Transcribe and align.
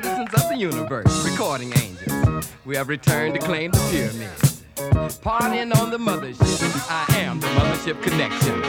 Citizens 0.00 0.32
of 0.32 0.48
the 0.48 0.56
universe, 0.56 1.28
recording 1.28 1.72
angels. 1.76 2.48
We 2.64 2.76
have 2.76 2.88
returned 2.88 3.34
to 3.34 3.40
claim 3.40 3.72
the 3.72 3.78
pyramids. 3.90 4.62
Partying 5.18 5.74
on 5.74 5.90
the 5.90 5.98
mothership. 5.98 6.86
I 6.88 7.16
am 7.16 7.40
the 7.40 7.48
mothership 7.48 8.00
connection. 8.00 8.60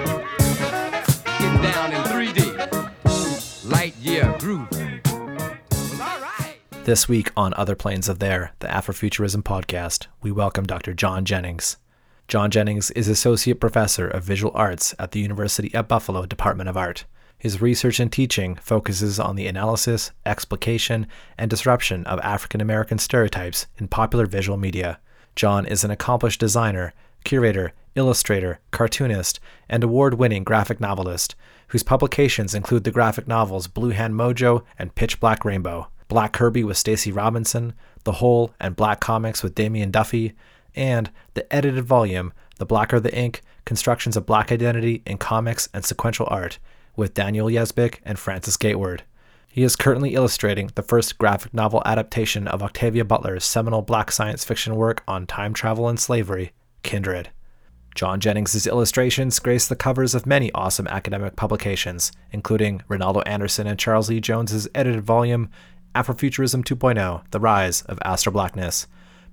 Getting 1.38 1.62
down 1.62 1.94
in 1.94 2.02
3D. 2.34 3.70
Light 3.70 3.96
year 3.98 4.36
right. 6.02 6.58
This 6.86 7.08
week 7.08 7.32
on 7.38 7.54
Other 7.54 7.76
Planes 7.76 8.10
of 8.10 8.18
There, 8.18 8.54
the 8.58 8.68
Afrofuturism 8.68 9.44
podcast, 9.44 10.08
we 10.24 10.32
welcome 10.32 10.66
Dr. 10.66 10.96
John 10.96 11.26
Jennings. 11.26 11.78
John 12.28 12.50
Jennings 12.50 12.90
is 12.92 13.08
Associate 13.08 13.60
Professor 13.60 14.08
of 14.08 14.24
Visual 14.24 14.52
Arts 14.56 14.96
at 14.98 15.12
the 15.12 15.20
University 15.20 15.72
at 15.76 15.88
Buffalo 15.88 16.26
Department 16.26 16.70
of 16.70 16.78
Art. 16.78 17.06
His 17.40 17.62
research 17.62 18.02
and 18.02 18.12
teaching 18.12 18.56
focuses 18.56 19.18
on 19.18 19.38
the 19.38 19.48
analysis, 19.48 20.12
explication, 20.26 21.08
and 21.38 21.50
disruption 21.50 22.06
of 22.06 22.20
African 22.20 22.60
American 22.60 22.98
stereotypes 22.98 23.66
in 23.78 23.88
popular 23.88 24.26
visual 24.26 24.58
media. 24.58 25.00
John 25.38 25.66
is 25.66 25.86
an 25.86 25.90
accomplished 25.90 26.42
designer, 26.42 26.94
curator, 27.24 27.72
illustrator, 27.96 28.60
cartoonist, 28.72 29.40
and 29.70 29.86
award 29.86 30.16
winning 30.16 30.44
graphic 30.44 30.82
novelist, 30.82 31.36
whose 31.70 31.82
publications 31.82 32.54
include 32.54 32.84
the 32.84 32.92
graphic 32.92 33.26
novels 33.26 33.70
Blue 33.70 33.92
Hand 33.92 34.16
Mojo 34.16 34.66
and 34.78 34.94
Pitch 34.96 35.22
Black 35.22 35.46
Rainbow, 35.46 35.88
Black 36.10 36.34
Kirby 36.34 36.66
with 36.66 36.76
Stacey 36.76 37.14
Robinson, 37.14 37.72
The 38.04 38.14
Hole 38.14 38.54
and 38.60 38.76
Black 38.76 39.00
Comics 39.00 39.44
with 39.44 39.56
Damian 39.56 39.92
Duffy, 39.92 40.34
and 40.76 41.10
the 41.36 41.52
edited 41.56 41.86
volume, 41.86 42.34
The 42.58 42.66
Blacker 42.66 43.00
the 43.00 43.16
Ink 43.16 43.44
Constructions 43.64 44.18
of 44.18 44.26
Black 44.26 44.52
Identity 44.52 45.04
in 45.06 45.18
Comics 45.18 45.70
and 45.74 45.86
Sequential 45.86 46.28
Art, 46.30 46.60
with 47.00 47.16
Daniel 47.16 47.48
Yesbick 47.48 48.00
and 48.04 48.20
Frances 48.20 48.58
Gateward. 48.58 49.04
He 49.48 49.64
is 49.64 49.76
currently 49.76 50.14
illustrating 50.14 50.70
the 50.76 50.84
first 50.84 51.18
graphic 51.18 51.54
novel 51.54 51.82
adaptation 51.86 52.48
of 52.48 52.62
Octavia 52.62 53.04
Butler's 53.04 53.44
seminal 53.44 53.82
black 53.82 54.12
science 54.12 54.44
fiction 54.44 54.76
work 54.76 55.02
on 55.08 55.26
time 55.26 55.54
travel 55.56 55.90
and 55.90 56.00
slavery, 56.00 56.52
Kindred. 56.84 57.32
John 57.96 58.20
Jennings' 58.20 58.68
illustrations 58.68 59.40
grace 59.40 59.68
the 59.68 59.76
covers 59.76 60.14
of 60.14 60.26
many 60.26 60.52
awesome 60.52 60.88
academic 60.88 61.36
publications, 61.36 62.12
including 62.32 62.84
Reynaldo 62.90 63.24
Anderson 63.26 63.66
and 63.66 63.80
Charles 63.80 64.12
E. 64.12 64.20
Jones's 64.20 64.68
edited 64.76 65.02
volume, 65.02 65.50
Afrofuturism 65.96 66.64
2.0 66.64 67.24
The 67.32 67.40
Rise 67.40 67.82
of 67.84 67.98
Astro 68.06 68.32
Blackness. 68.32 68.88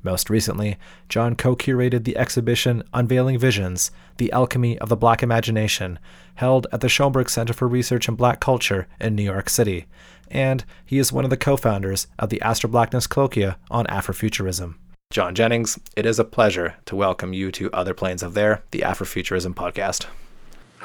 Most 0.06 0.30
recently, 0.30 0.76
John 1.08 1.34
co 1.34 1.56
curated 1.56 2.04
the 2.04 2.16
exhibition 2.16 2.84
Unveiling 2.94 3.40
Visions 3.40 3.90
The 4.18 4.30
Alchemy 4.30 4.78
of 4.78 4.88
the 4.88 4.96
Black 4.96 5.20
Imagination, 5.20 5.98
held 6.36 6.68
at 6.70 6.80
the 6.80 6.86
Schomburg 6.86 7.28
Center 7.28 7.52
for 7.52 7.66
Research 7.66 8.08
in 8.08 8.14
Black 8.14 8.38
Culture 8.38 8.86
in 9.00 9.16
New 9.16 9.24
York 9.24 9.50
City. 9.50 9.86
And 10.30 10.64
he 10.84 10.98
is 10.98 11.12
one 11.12 11.24
of 11.24 11.30
the 11.30 11.36
co 11.36 11.56
founders 11.56 12.06
of 12.20 12.28
the 12.28 12.40
Astro 12.40 12.70
Blackness 12.70 13.08
Colloquia 13.08 13.56
on 13.68 13.84
Afrofuturism. 13.86 14.76
John 15.10 15.34
Jennings, 15.34 15.76
it 15.96 16.06
is 16.06 16.20
a 16.20 16.24
pleasure 16.24 16.76
to 16.84 16.94
welcome 16.94 17.32
you 17.32 17.50
to 17.50 17.68
Other 17.72 17.92
Planes 17.92 18.22
of 18.22 18.34
There, 18.34 18.62
the 18.70 18.82
Afrofuturism 18.82 19.54
podcast. 19.54 20.06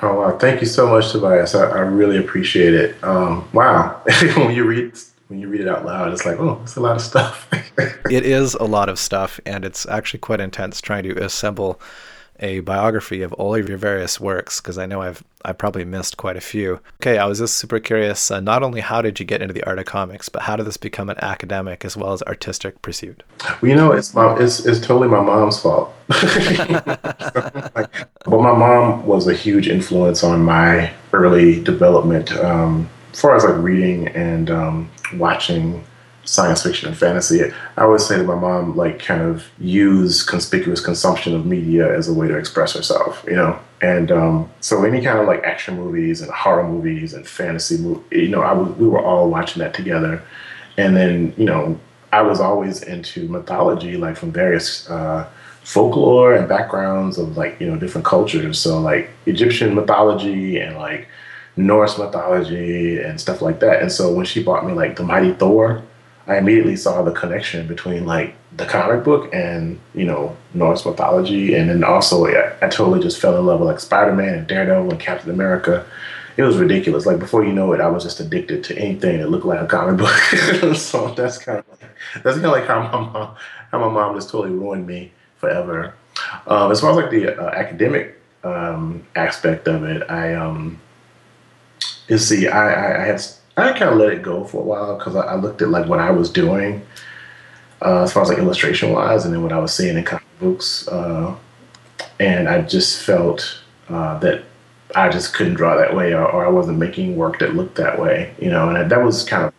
Oh 0.02 0.16
wow! 0.16 0.38
Thank 0.40 0.62
you 0.62 0.68
so 0.68 0.90
much, 0.90 1.12
Tobias. 1.12 1.54
I, 1.54 1.70
I 1.70 1.80
really 1.82 2.18
appreciate 2.18 2.74
it. 2.74 3.04
Um, 3.04 3.48
wow, 3.54 4.02
when 4.36 4.56
you 4.56 4.64
read 4.64 4.94
when 5.32 5.40
you 5.40 5.48
read 5.48 5.62
it 5.62 5.68
out 5.70 5.86
loud, 5.86 6.12
it's 6.12 6.26
like, 6.26 6.38
oh, 6.40 6.60
it's 6.62 6.76
a 6.76 6.82
lot 6.82 6.98
of 6.98 7.02
stuff. 7.02 7.50
It 8.10 8.26
is 8.26 8.56
a 8.56 8.66
lot 8.66 8.90
of 8.90 9.00
stuff, 9.00 9.40
and 9.46 9.64
it's 9.64 9.86
actually 9.86 10.20
quite 10.20 10.42
intense 10.42 10.82
trying 10.82 11.04
to 11.04 11.24
assemble 11.24 11.80
a 12.42 12.60
biography 12.60 13.22
of 13.22 13.32
all 13.34 13.56
of 13.56 13.70
your 13.70 13.78
various 13.78 14.20
works 14.20 14.60
because 14.60 14.78
I 14.78 14.86
know 14.86 15.02
I've 15.02 15.24
I 15.46 15.54
probably 15.54 15.86
missed 15.86 16.18
quite 16.18 16.36
a 16.36 16.42
few. 16.42 16.82
Okay, 17.02 17.18
I 17.18 17.26
was 17.26 17.40
just 17.40 17.58
super 17.58 17.80
curious. 17.80 18.30
Uh, 18.30 18.42
not 18.42 18.64
only 18.64 18.82
how 18.82 19.02
did 19.02 19.20
you 19.20 19.26
get 19.26 19.42
into 19.42 19.54
the 19.54 19.64
art 19.64 19.80
of 19.80 19.86
comics, 19.86 20.28
but 20.28 20.42
how 20.42 20.58
did 20.58 20.66
this 20.66 20.76
become 20.76 21.10
an 21.10 21.18
academic 21.22 21.86
as 21.86 21.96
well 21.96 22.12
as 22.12 22.22
artistic 22.24 22.82
pursuit? 22.82 23.24
well, 23.62 23.70
you 23.70 23.76
know, 23.76 23.94
it's 23.94 24.14
my 24.14 24.36
it's, 24.38 24.66
it's 24.66 24.86
totally 24.86 25.08
my 25.08 25.22
mom's 25.22 25.62
fault. 25.62 25.94
like, 26.10 27.90
well, 28.28 28.42
my 28.42 28.54
mom 28.54 29.06
was 29.06 29.28
a 29.28 29.34
huge 29.34 29.70
influence 29.70 30.22
on 30.24 30.44
my 30.44 30.92
early 31.14 31.64
development, 31.64 32.34
um, 32.34 32.90
as 33.14 33.22
far 33.22 33.36
as 33.38 33.46
like 33.46 33.56
reading 33.58 34.10
and 34.10 34.50
um, 34.52 34.92
watching 35.14 35.84
science 36.24 36.64
fiction 36.64 36.88
and 36.88 36.98
fantasy. 36.98 37.44
I 37.44 37.82
always 37.82 38.06
say 38.06 38.18
to 38.18 38.24
my 38.24 38.36
mom, 38.36 38.76
like, 38.76 39.00
kind 39.00 39.22
of 39.22 39.50
use 39.60 40.24
conspicuous 40.24 40.80
consumption 40.80 41.36
of 41.36 41.46
media 41.46 41.92
as 41.96 42.08
a 42.08 42.14
way 42.14 42.28
to 42.28 42.38
express 42.38 42.74
herself, 42.74 43.24
you 43.28 43.36
know. 43.36 43.60
And 43.82 44.12
um, 44.12 44.50
so 44.60 44.84
any 44.84 45.02
kind 45.02 45.18
of 45.18 45.26
like 45.26 45.44
action 45.44 45.76
movies 45.76 46.22
and 46.22 46.32
horror 46.32 46.68
movies 46.68 47.14
and 47.14 47.28
fantasy 47.28 47.78
you 48.12 48.28
know, 48.28 48.42
I 48.42 48.54
was, 48.54 48.70
we 48.78 48.88
were 48.88 49.04
all 49.04 49.30
watching 49.30 49.62
that 49.62 49.74
together. 49.74 50.22
And 50.78 50.96
then, 50.96 51.34
you 51.36 51.46
know, 51.46 51.80
I 52.14 52.22
was 52.22 52.40
always 52.40 52.84
into 52.84 53.28
mythology, 53.28 53.98
like 53.98 54.18
from 54.18 54.32
various 54.32 54.88
uh, 54.90 55.28
folklore 55.64 56.36
and 56.36 56.48
backgrounds 56.48 57.18
of 57.18 57.38
like, 57.38 57.60
you 57.60 57.68
know, 57.68 57.78
different 57.78 58.06
cultures. 58.06 58.60
So 58.60 58.80
like 58.80 59.10
Egyptian 59.26 59.74
mythology 59.74 60.60
and 60.60 60.78
like 60.78 61.08
Norse 61.58 61.98
mythology 61.98 63.00
and 63.00 63.20
stuff 63.20 63.42
like 63.42 63.60
that. 63.60 63.82
And 63.82 63.92
so 63.92 64.14
when 64.14 64.26
she 64.26 64.44
bought 64.44 64.66
me 64.66 64.74
like 64.74 64.96
the 64.96 65.04
Mighty 65.04 65.34
Thor, 65.34 65.84
I 66.28 66.38
immediately 66.38 66.76
saw 66.76 67.02
the 67.02 67.12
connection 67.12 67.68
between 67.68 68.06
like 68.06 68.36
the 68.56 68.66
comic 68.66 69.04
book 69.04 69.34
and 69.34 69.80
you 69.94 70.06
know 70.06 70.36
Norse 70.54 70.86
mythology, 70.86 71.56
and 71.56 71.70
then 71.70 71.84
also 71.84 72.26
I, 72.26 72.54
I 72.62 72.70
totally 72.70 73.02
just 73.02 73.20
fell 73.20 73.38
in 73.38 73.46
love 73.46 73.60
with 73.60 73.70
like 73.70 73.80
Spider 73.80 74.14
Man 74.14 74.34
and 74.34 74.48
Daredevil 74.48 74.92
and 74.92 75.00
Captain 75.00 75.30
America. 75.30 75.86
It 76.38 76.44
was 76.44 76.58
ridiculous. 76.58 77.06
Like 77.06 77.20
before 77.20 77.44
you 77.44 77.52
know 77.52 77.74
it, 77.74 77.82
I 77.82 77.88
was 77.88 78.04
just 78.04 78.20
addicted 78.20 78.64
to 78.66 78.78
anything 78.78 79.20
that 79.20 79.30
looked 79.30 79.46
like 79.46 79.60
a 79.60 79.68
comic 79.68 79.98
book. 79.98 80.76
so 80.76 81.14
that's 81.14 81.38
kind 81.38 81.60
of 81.60 81.66
like, 81.70 81.92
that's 82.24 82.36
kind 82.38 82.46
of 82.46 82.52
like 82.52 82.66
how 82.66 82.84
my 82.84 82.92
mom 82.92 83.36
how 83.72 83.80
my 83.80 83.90
mom 83.90 84.16
just 84.16 84.30
totally 84.30 84.54
ruined 84.54 84.86
me 84.88 85.12
forever. 85.38 85.96
Um, 86.48 86.72
as 86.72 86.82
far 86.82 86.92
as 86.92 86.98
like 86.98 87.10
the 87.10 87.38
uh, 87.38 87.50
academic 87.52 88.20
um, 88.44 89.06
aspect 89.16 89.68
of 89.68 89.84
it, 89.84 90.10
I 90.10 90.34
um, 90.36 90.80
you 92.12 92.18
see, 92.18 92.50
I, 92.50 92.74
I, 92.74 93.04
I 93.04 93.06
had 93.06 93.22
I 93.56 93.72
kind 93.72 93.92
of 93.92 93.98
let 93.98 94.12
it 94.12 94.22
go 94.22 94.44
for 94.44 94.58
a 94.58 94.66
while 94.66 94.98
because 94.98 95.16
I, 95.16 95.22
I 95.22 95.36
looked 95.36 95.62
at 95.62 95.70
like 95.70 95.88
what 95.88 96.00
I 96.00 96.12
was 96.12 96.30
doing 96.30 96.86
uh, 97.82 98.04
as 98.04 98.12
far 98.12 98.24
as 98.24 98.30
like 98.30 98.38
illustration 98.38 98.92
wise, 98.92 99.24
and 99.24 99.34
then 99.34 99.42
what 99.42 99.54
I 99.54 99.60
was 99.60 99.74
seeing 99.74 99.98
in 99.98 100.04
comic 100.04 100.26
books, 100.40 100.90
uh, 100.90 101.34
and 102.20 102.50
I 102.50 102.64
just 102.64 103.02
felt 103.04 103.62
uh, 103.88 104.20
that 104.20 104.44
I 104.94 105.08
just 105.08 105.34
couldn't 105.34 105.54
draw 105.54 105.78
that 105.78 105.96
way, 105.96 106.14
or, 106.14 106.30
or 106.30 106.46
I 106.46 106.50
wasn't 106.50 106.80
making 106.80 107.16
work 107.16 107.40
that 107.40 107.56
looked 107.56 107.76
that 107.76 107.98
way, 107.98 108.36
you 108.42 108.50
know, 108.50 108.68
and 108.68 108.76
that, 108.76 108.90
that 108.90 109.02
was 109.04 109.24
kind 109.24 109.46
of. 109.46 109.54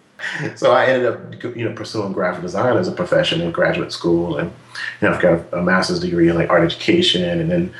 So 0.58 0.72
I 0.72 0.84
ended 0.84 1.10
up, 1.10 1.56
you 1.56 1.64
know, 1.66 1.74
pursuing 1.74 2.12
graphic 2.12 2.42
design 2.42 2.76
as 2.76 2.86
a 2.86 2.92
profession 2.92 3.40
in 3.40 3.50
graduate 3.50 3.92
school, 3.92 4.36
and 4.36 4.52
you 5.00 5.08
know, 5.08 5.14
I've 5.14 5.22
got 5.22 5.58
a 5.58 5.62
master's 5.62 6.00
degree 6.00 6.28
in 6.28 6.36
like 6.36 6.50
art 6.50 6.64
education, 6.64 7.24
and 7.24 7.50
then 7.50 7.74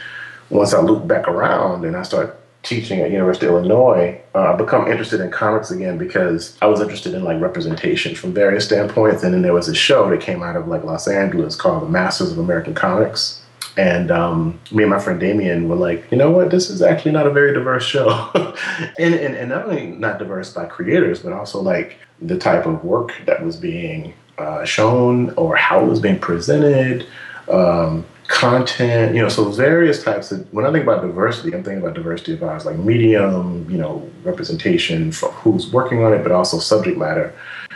once 0.48 0.72
I 0.72 0.80
looped 0.80 1.06
back 1.06 1.28
around 1.28 1.84
and 1.84 1.94
I 1.94 2.02
started 2.02 2.34
teaching 2.62 3.00
at 3.00 3.10
University 3.10 3.46
of 3.46 3.52
Illinois, 3.52 4.20
uh, 4.34 4.52
I 4.52 4.56
become 4.56 4.88
interested 4.88 5.20
in 5.20 5.30
comics 5.30 5.70
again 5.70 5.98
because 5.98 6.56
I 6.62 6.66
was 6.66 6.80
interested 6.80 7.14
in 7.14 7.24
like 7.24 7.40
representation 7.40 8.14
from 8.14 8.32
various 8.32 8.64
standpoints. 8.64 9.22
And 9.22 9.34
then 9.34 9.42
there 9.42 9.52
was 9.52 9.68
a 9.68 9.74
show 9.74 10.08
that 10.10 10.20
came 10.20 10.42
out 10.42 10.56
of 10.56 10.68
like 10.68 10.84
Los 10.84 11.08
Angeles 11.08 11.56
called 11.56 11.82
The 11.82 11.88
Masters 11.88 12.30
of 12.30 12.38
American 12.38 12.74
Comics. 12.74 13.40
And 13.76 14.10
um, 14.10 14.60
me 14.70 14.84
and 14.84 14.90
my 14.90 14.98
friend 14.98 15.18
Damian 15.18 15.68
were 15.68 15.76
like, 15.76 16.06
you 16.10 16.18
know 16.18 16.30
what, 16.30 16.50
this 16.50 16.68
is 16.68 16.82
actually 16.82 17.12
not 17.12 17.26
a 17.26 17.30
very 17.30 17.54
diverse 17.54 17.84
show. 17.84 18.30
and, 18.98 19.14
and, 19.14 19.34
and 19.34 19.48
not 19.48 19.64
only 19.64 19.86
not 19.86 20.18
diverse 20.18 20.52
by 20.52 20.66
creators, 20.66 21.20
but 21.20 21.32
also 21.32 21.60
like 21.60 21.98
the 22.20 22.38
type 22.38 22.66
of 22.66 22.84
work 22.84 23.12
that 23.26 23.42
was 23.42 23.56
being 23.56 24.14
uh, 24.38 24.64
shown 24.64 25.30
or 25.30 25.56
how 25.56 25.82
it 25.84 25.88
was 25.88 26.00
being 26.00 26.18
presented. 26.18 27.06
Um, 27.48 28.04
content, 28.32 29.14
you 29.14 29.20
know, 29.20 29.28
so 29.28 29.44
various 29.50 30.02
types 30.02 30.32
of, 30.32 30.50
when 30.52 30.64
I 30.64 30.72
think 30.72 30.82
about 30.84 31.02
diversity, 31.02 31.54
I'm 31.54 31.62
thinking 31.62 31.82
about 31.82 31.94
diversity 31.94 32.32
of 32.32 32.42
ours, 32.42 32.64
like 32.64 32.76
medium, 32.78 33.70
you 33.70 33.76
know, 33.76 34.10
representation 34.24 35.12
for 35.12 35.30
who's 35.30 35.70
working 35.70 36.02
on 36.02 36.14
it, 36.14 36.22
but 36.22 36.32
also 36.32 36.58
subject 36.58 36.96
matter. 36.96 37.34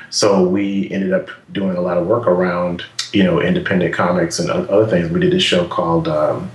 So 0.08 0.48
we 0.48 0.90
ended 0.90 1.12
up 1.12 1.28
doing 1.52 1.76
a 1.76 1.80
lot 1.80 1.98
of 1.98 2.06
work 2.06 2.26
around, 2.26 2.84
you 3.12 3.22
know, 3.22 3.40
independent 3.40 3.94
comics 3.94 4.38
and 4.38 4.50
other 4.50 4.86
things. 4.86 5.10
We 5.10 5.20
did 5.20 5.32
this 5.32 5.42
show 5.42 5.68
called 5.68 6.08
um, 6.08 6.50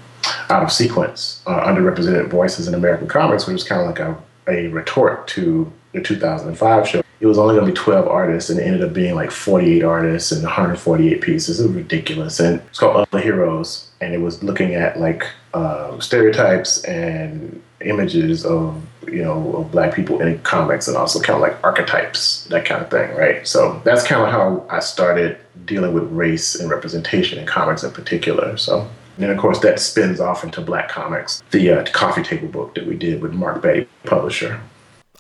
Out 0.50 0.64
of 0.64 0.72
Sequence, 0.72 1.44
uh, 1.46 1.68
Underrepresented 1.68 2.28
Voices 2.30 2.68
in 2.68 2.74
American 2.74 3.08
Comics, 3.08 3.46
which 3.46 3.54
was 3.54 3.64
kind 3.64 3.82
of 3.82 3.88
like 3.88 4.00
a, 4.00 4.18
a 4.48 4.68
retort 4.70 5.28
to 5.30 5.72
the 5.94 6.02
2005 6.02 6.88
show. 6.88 7.04
It 7.22 7.28
was 7.28 7.38
only 7.38 7.56
going 7.56 7.68
to 7.68 7.72
be 7.72 7.78
12 7.78 8.08
artists 8.08 8.50
and 8.50 8.60
it 8.60 8.64
ended 8.64 8.84
up 8.84 8.94
being 8.94 9.14
like 9.14 9.30
48 9.30 9.84
artists 9.84 10.32
and 10.32 10.44
148 10.44 11.22
pieces. 11.22 11.60
It 11.60 11.68
was 11.68 11.76
ridiculous. 11.76 12.40
And 12.40 12.60
it's 12.62 12.80
called 12.80 12.96
Other 12.96 13.22
Heroes. 13.22 13.90
And 14.02 14.14
it 14.14 14.18
was 14.18 14.44
looking 14.44 14.74
at 14.74 15.00
like 15.00 15.24
uh, 15.54 16.00
stereotypes 16.00 16.84
and 16.84 17.62
images 17.82 18.44
of, 18.44 18.82
you 19.08 19.24
know, 19.24 19.56
of 19.58 19.72
black 19.72 19.94
people 19.94 20.20
in 20.20 20.40
comics 20.40 20.88
and 20.88 20.98
also 20.98 21.22
kind 21.22 21.36
of 21.36 21.42
like 21.42 21.64
archetypes, 21.64 22.46
that 22.46 22.66
kind 22.66 22.82
of 22.84 22.90
thing, 22.90 23.16
right? 23.16 23.48
So 23.48 23.80
that's 23.86 24.04
kind 24.04 24.24
of 24.24 24.30
how 24.30 24.66
I 24.70 24.80
started 24.80 25.38
dealing 25.66 25.94
with 25.94 26.12
race 26.12 26.56
and 26.56 26.72
representation 26.72 27.38
in 27.38 27.46
comics 27.46 27.84
in 27.84 27.92
particular. 27.92 28.58
So 28.58 28.90
and 29.18 29.24
then, 29.30 29.36
of 29.36 29.38
course, 29.38 29.60
that 29.60 29.80
spins 29.80 30.20
off 30.20 30.44
into 30.44 30.62
Black 30.62 30.90
Comics, 30.90 31.44
the 31.52 31.70
uh, 31.70 31.86
coffee 31.92 32.24
table 32.24 32.48
book 32.48 32.74
that 32.76 32.88
we 32.88 32.96
did 32.96 33.22
with 33.22 33.34
Mark 33.34 33.62
Batty, 33.62 33.88
publisher. 34.06 34.60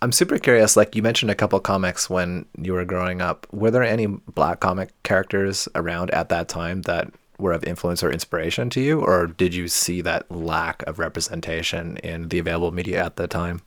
I'm 0.03 0.11
super 0.11 0.39
curious. 0.39 0.75
Like 0.75 0.95
you 0.95 1.03
mentioned 1.03 1.29
a 1.29 1.35
couple 1.35 1.59
comics 1.59 2.09
when 2.09 2.45
you 2.57 2.73
were 2.73 2.85
growing 2.85 3.21
up. 3.21 3.45
Were 3.51 3.69
there 3.69 3.83
any 3.83 4.07
black 4.07 4.59
comic 4.59 4.89
characters 5.03 5.67
around 5.75 6.09
at 6.11 6.29
that 6.29 6.47
time 6.47 6.81
that 6.83 7.11
were 7.37 7.51
of 7.51 7.63
influence 7.63 8.03
or 8.03 8.11
inspiration 8.11 8.69
to 8.71 8.81
you, 8.81 9.01
or 9.01 9.27
did 9.27 9.53
you 9.53 9.67
see 9.67 10.01
that 10.01 10.29
lack 10.31 10.83
of 10.83 10.99
representation 10.99 11.97
in 11.97 12.29
the 12.29 12.39
available 12.39 12.71
media 12.71 13.03
at 13.03 13.15
the 13.15 13.27
time? 13.27 13.61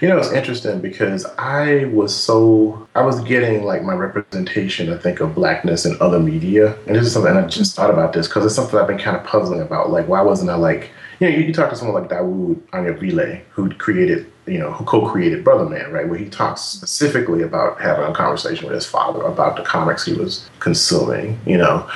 You 0.00 0.08
know, 0.08 0.18
it's 0.18 0.30
interesting 0.30 0.80
because 0.80 1.26
I 1.38 1.86
was 1.86 2.14
so 2.14 2.86
I 2.94 3.02
was 3.02 3.20
getting 3.22 3.64
like 3.64 3.82
my 3.82 3.94
representation, 3.94 4.92
I 4.92 4.98
think, 4.98 5.20
of 5.20 5.34
blackness 5.34 5.84
in 5.84 5.96
other 6.00 6.20
media, 6.20 6.76
and 6.86 6.94
this 6.94 7.06
is 7.06 7.12
something 7.12 7.36
I 7.36 7.46
just 7.46 7.74
thought 7.74 7.90
about 7.90 8.12
this 8.12 8.28
because 8.28 8.44
it's 8.44 8.54
something 8.54 8.78
I've 8.78 8.86
been 8.86 8.98
kind 8.98 9.16
of 9.16 9.24
puzzling 9.24 9.60
about. 9.60 9.90
Like, 9.90 10.06
why 10.06 10.22
wasn't 10.22 10.50
I 10.50 10.54
like, 10.54 10.90
you 11.18 11.28
know, 11.28 11.36
you, 11.36 11.44
you 11.44 11.52
talk 11.52 11.70
to 11.70 11.76
someone 11.76 12.00
like 12.00 12.10
Dawud 12.10 12.60
Anyabwile, 12.70 13.42
who 13.50 13.74
created, 13.74 14.31
you 14.46 14.58
know, 14.58 14.72
who 14.72 14.84
co-created 14.84 15.44
Brother 15.44 15.68
Man, 15.68 15.92
right, 15.92 16.08
where 16.08 16.18
he 16.18 16.28
talks 16.28 16.62
specifically 16.62 17.42
about 17.42 17.80
having 17.80 18.04
a 18.04 18.14
conversation 18.14 18.66
with 18.66 18.74
his 18.74 18.86
father 18.86 19.22
about 19.22 19.56
the 19.56 19.62
comics 19.62 20.04
he 20.04 20.14
was 20.14 20.48
consuming, 20.58 21.38
you 21.46 21.58
know, 21.58 21.88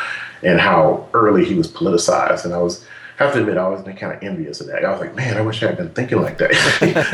and 0.43 0.61
how 0.61 1.09
early 1.13 1.45
he 1.45 1.55
was 1.55 1.71
politicized, 1.71 2.45
and 2.45 2.55
I 2.55 2.59
was 2.59 2.87
I 3.19 3.25
have 3.25 3.33
to 3.33 3.41
admit, 3.41 3.57
I 3.57 3.67
was 3.67 3.83
kind 3.83 4.13
of 4.13 4.23
envious 4.23 4.61
of 4.61 4.67
that. 4.67 4.85
I 4.85 4.91
was 4.91 5.01
like, 5.01 5.15
man, 5.15 5.39
I 5.39 5.41
wish 5.41 5.63
I 5.63 5.69
had 5.69 5.79
been 5.79 5.89
thinking 5.91 6.21
like 6.21 6.37
that. 6.39 6.53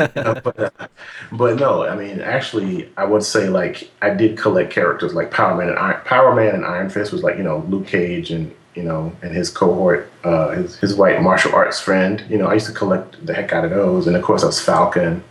You 0.15 0.21
know, 0.21 0.33
but, 0.43 0.59
uh, 0.59 0.87
but 1.31 1.55
no, 1.57 1.85
I 1.85 1.95
mean, 1.95 2.19
actually, 2.19 2.91
I 2.97 3.05
would 3.05 3.23
say 3.23 3.47
like 3.47 3.89
I 4.01 4.09
did 4.09 4.37
collect 4.37 4.71
characters 4.71 5.13
like 5.13 5.31
Power 5.31 5.55
Man 5.55 5.69
and 5.69 5.79
Iron, 5.79 6.01
Power 6.03 6.35
Man 6.35 6.55
and 6.55 6.65
Iron 6.65 6.89
Fist 6.89 7.13
was 7.13 7.23
like 7.23 7.37
you 7.37 7.43
know 7.43 7.59
Luke 7.69 7.87
Cage 7.87 8.31
and 8.31 8.53
you 8.75 8.83
know 8.83 9.15
and 9.21 9.35
his 9.35 9.49
cohort, 9.49 10.11
uh, 10.23 10.49
his 10.51 10.77
his 10.77 10.95
white 10.95 11.21
martial 11.21 11.53
arts 11.53 11.79
friend. 11.79 12.23
You 12.29 12.37
know, 12.37 12.47
I 12.47 12.53
used 12.53 12.67
to 12.67 12.73
collect 12.73 13.25
the 13.25 13.33
heck 13.33 13.53
out 13.53 13.65
of 13.65 13.71
those, 13.71 14.07
and 14.07 14.15
of 14.15 14.23
course, 14.23 14.43
I 14.43 14.47
was 14.47 14.61
Falcon 14.61 15.23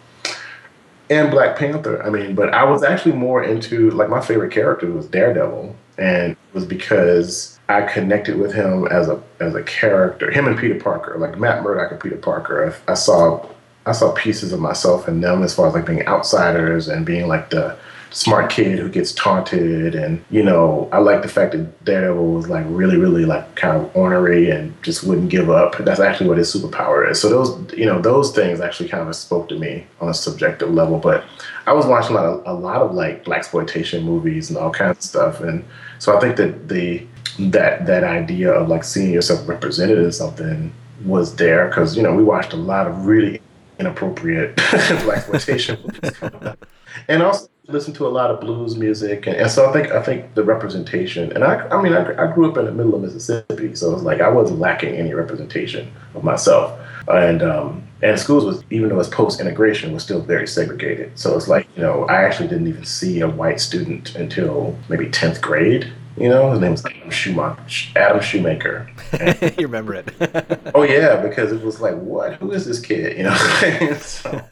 and 1.11 1.31
Black 1.31 1.57
Panther. 1.57 2.03
I 2.03 2.11
mean, 2.11 2.35
but 2.35 2.53
I 2.55 2.65
was 2.65 2.83
actually 2.83 3.15
more 3.15 3.43
into 3.43 3.91
like 3.91 4.09
my 4.09 4.21
favorite 4.21 4.53
character 4.53 4.91
was 4.91 5.07
Daredevil, 5.07 5.77
and 5.99 6.33
it 6.33 6.55
was 6.55 6.65
because 6.65 7.59
I 7.69 7.83
connected 7.83 8.37
with 8.39 8.53
him 8.53 8.87
as 8.89 9.09
a 9.09 9.23
as 9.41 9.55
a 9.55 9.63
character. 9.63 10.31
Him 10.31 10.47
and 10.47 10.59
Peter 10.59 10.79
Parker, 10.79 11.19
like 11.19 11.39
Matt 11.39 11.63
Murdock 11.63 11.93
and 11.93 12.01
Peter 12.01 12.17
Parker. 12.17 12.75
I, 12.89 12.93
I 12.93 12.95
saw 12.95 13.47
I 13.87 13.93
saw 13.93 14.13
pieces 14.13 14.53
of 14.53 14.61
myself 14.61 15.09
in 15.09 15.21
them 15.21 15.43
as 15.43 15.55
far 15.55 15.69
as 15.69 15.75
like 15.75 15.87
being 15.87 16.07
outsiders 16.07 16.89
and 16.89 17.05
being 17.05 17.29
like 17.29 17.51
the 17.51 17.77
smart 18.13 18.51
kid 18.51 18.79
who 18.79 18.89
gets 18.89 19.13
taunted 19.13 19.95
and 19.95 20.23
you 20.31 20.43
know 20.43 20.89
i 20.93 20.99
like 20.99 21.23
the 21.23 21.29
fact 21.29 21.53
that 21.53 21.85
daredevil 21.85 22.33
was 22.33 22.49
like 22.49 22.65
really 22.69 22.97
really 22.97 23.25
like 23.25 23.55
kind 23.57 23.77
of 23.77 23.97
ornery 23.97 24.51
and 24.51 24.73
just 24.83 25.05
wouldn't 25.05 25.31
give 25.31 25.51
up. 25.51 25.77
That's 25.79 26.01
actually 26.01 26.29
what 26.29 26.39
his 26.39 26.55
superpower 26.55 27.09
is. 27.11 27.21
So 27.21 27.29
those 27.29 27.79
you 27.79 27.87
know 27.87 28.01
those 28.01 28.33
things 28.33 28.61
actually 28.61 28.89
kind 28.89 29.09
of 29.09 29.15
spoke 29.15 29.49
to 29.49 29.59
me 29.59 29.87
on 30.01 30.09
a 30.09 30.15
subjective 30.15 30.71
level. 30.71 30.99
But 30.99 31.25
i 31.67 31.73
was 31.73 31.87
watching 31.87 32.17
a 32.17 32.21
lot 32.21 32.27
of, 32.27 32.43
a 32.47 32.53
lot 32.53 32.83
of 32.83 32.93
like 32.93 33.25
blaxploitation 33.25 34.03
movies 34.05 34.51
and 34.51 34.59
all 34.59 34.71
kinds 34.71 34.99
of 34.99 35.05
stuff. 35.05 35.41
And 35.41 35.65
so 35.99 36.17
i 36.17 36.21
think 36.21 36.37
that 36.37 36.69
the 36.69 37.07
that 37.39 37.87
that 37.87 38.05
idea 38.05 38.53
of 38.53 38.69
like 38.69 38.85
seeing 38.85 39.13
yourself 39.13 39.47
represented 39.49 39.99
in 39.99 40.13
something 40.13 40.73
was 41.05 41.37
there 41.37 41.69
because 41.69 41.97
you 41.97 42.03
know 42.03 42.15
we 42.15 42.25
watched 42.25 42.53
a 42.53 42.57
lot 42.57 42.87
of 42.87 43.07
really 43.07 43.41
inappropriate 43.79 44.57
blaxploitation 44.57 45.83
movies. 45.83 46.55
And 47.09 47.23
also 47.23 47.49
listen 47.69 47.95
to 47.95 48.07
a 48.07 48.09
lot 48.09 48.31
of 48.31 48.41
blues 48.41 48.77
music 48.77 49.27
and, 49.27 49.37
and, 49.37 49.51
so 49.51 49.69
I 49.69 49.73
think 49.73 49.93
I 49.93 50.03
think 50.03 50.35
the 50.35 50.43
representation 50.43 51.33
and 51.33 51.45
I 51.45 51.69
I 51.69 51.81
mean 51.81 51.93
I, 51.93 52.11
I 52.25 52.33
grew 52.33 52.51
up 52.51 52.57
in 52.57 52.65
the 52.65 52.73
middle 52.73 52.95
of 52.95 53.03
Mississippi 53.03 53.75
so 53.77 53.95
it's 53.95 54.03
like 54.03 54.21
I 54.21 54.29
wasn't 54.29 54.59
lacking 54.59 54.97
any 54.97 55.15
representation 55.15 55.93
of 56.15 56.25
myself. 56.25 56.79
And 57.09 57.43
um 57.43 57.85
and 58.03 58.19
schools 58.19 58.45
was 58.45 58.65
even 58.71 58.89
though 58.89 58.99
it's 58.99 59.09
post 59.09 59.41
integration 59.41 59.93
was 59.93 60.03
still 60.03 60.21
very 60.21 60.49
segregated. 60.49 61.17
So 61.17 61.37
it's 61.37 61.47
like 61.47 61.69
you 61.77 61.83
know 61.83 62.05
I 62.07 62.25
actually 62.25 62.49
didn't 62.49 62.67
even 62.67 62.85
see 62.85 63.21
a 63.21 63.29
white 63.29 63.61
student 63.61 64.17
until 64.17 64.77
maybe 64.89 65.07
10th 65.07 65.41
grade 65.41 65.93
you 66.17 66.29
know, 66.29 66.51
his 66.51 66.61
name's 66.61 66.85
Adam 66.85 67.11
Schumacher. 67.11 67.99
Adam 67.99 68.21
Shoemaker. 68.21 68.91
you 69.59 69.67
remember 69.67 69.95
it? 69.95 70.15
oh 70.75 70.83
yeah, 70.83 71.17
because 71.17 71.53
it 71.53 71.63
was 71.63 71.81
like, 71.81 71.95
what? 71.97 72.35
Who 72.35 72.53
is 72.53 72.67
this 72.67 72.81
kid? 72.81 73.17
You 73.17 73.25
know. 73.25 73.35
so, 74.01 74.43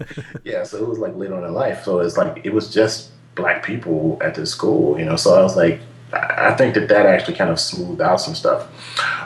yeah, 0.44 0.62
so 0.62 0.78
it 0.78 0.88
was 0.88 0.98
like 0.98 1.14
later 1.16 1.34
on 1.34 1.44
in 1.44 1.52
life. 1.52 1.84
So 1.84 2.00
it's 2.00 2.16
like 2.16 2.40
it 2.44 2.52
was 2.52 2.72
just 2.72 3.10
black 3.34 3.64
people 3.64 4.18
at 4.22 4.34
the 4.34 4.46
school. 4.46 4.98
You 4.98 5.04
know, 5.04 5.16
so 5.16 5.38
I 5.38 5.42
was 5.42 5.56
like, 5.56 5.80
I 6.12 6.54
think 6.54 6.74
that 6.74 6.88
that 6.88 7.06
actually 7.06 7.36
kind 7.36 7.50
of 7.50 7.60
smoothed 7.60 8.00
out 8.00 8.20
some 8.20 8.34
stuff. 8.34 8.66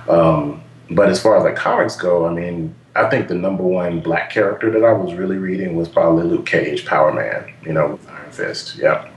Um, 0.09 0.63
but 0.91 1.09
as 1.09 1.23
far 1.23 1.37
as 1.37 1.45
like 1.45 1.57
comics 1.57 1.97
go, 1.97 2.27
I 2.27 2.33
mean, 2.33 2.75
I 2.97 3.09
think 3.09 3.29
the 3.29 3.35
number 3.35 3.63
one 3.63 4.01
black 4.01 4.31
character 4.31 4.71
that 4.73 4.85
I 4.85 4.93
was 4.93 5.15
really 5.15 5.37
reading 5.37 5.77
was 5.77 5.89
probably 5.89 6.25
Luke 6.25 6.47
Cage, 6.47 6.85
Power 6.85 7.13
Man. 7.13 7.53
You 7.65 7.73
know, 7.73 7.93
with 7.93 8.09
Iron 8.09 8.33
Fist. 8.33 8.77
Yeah. 8.77 9.09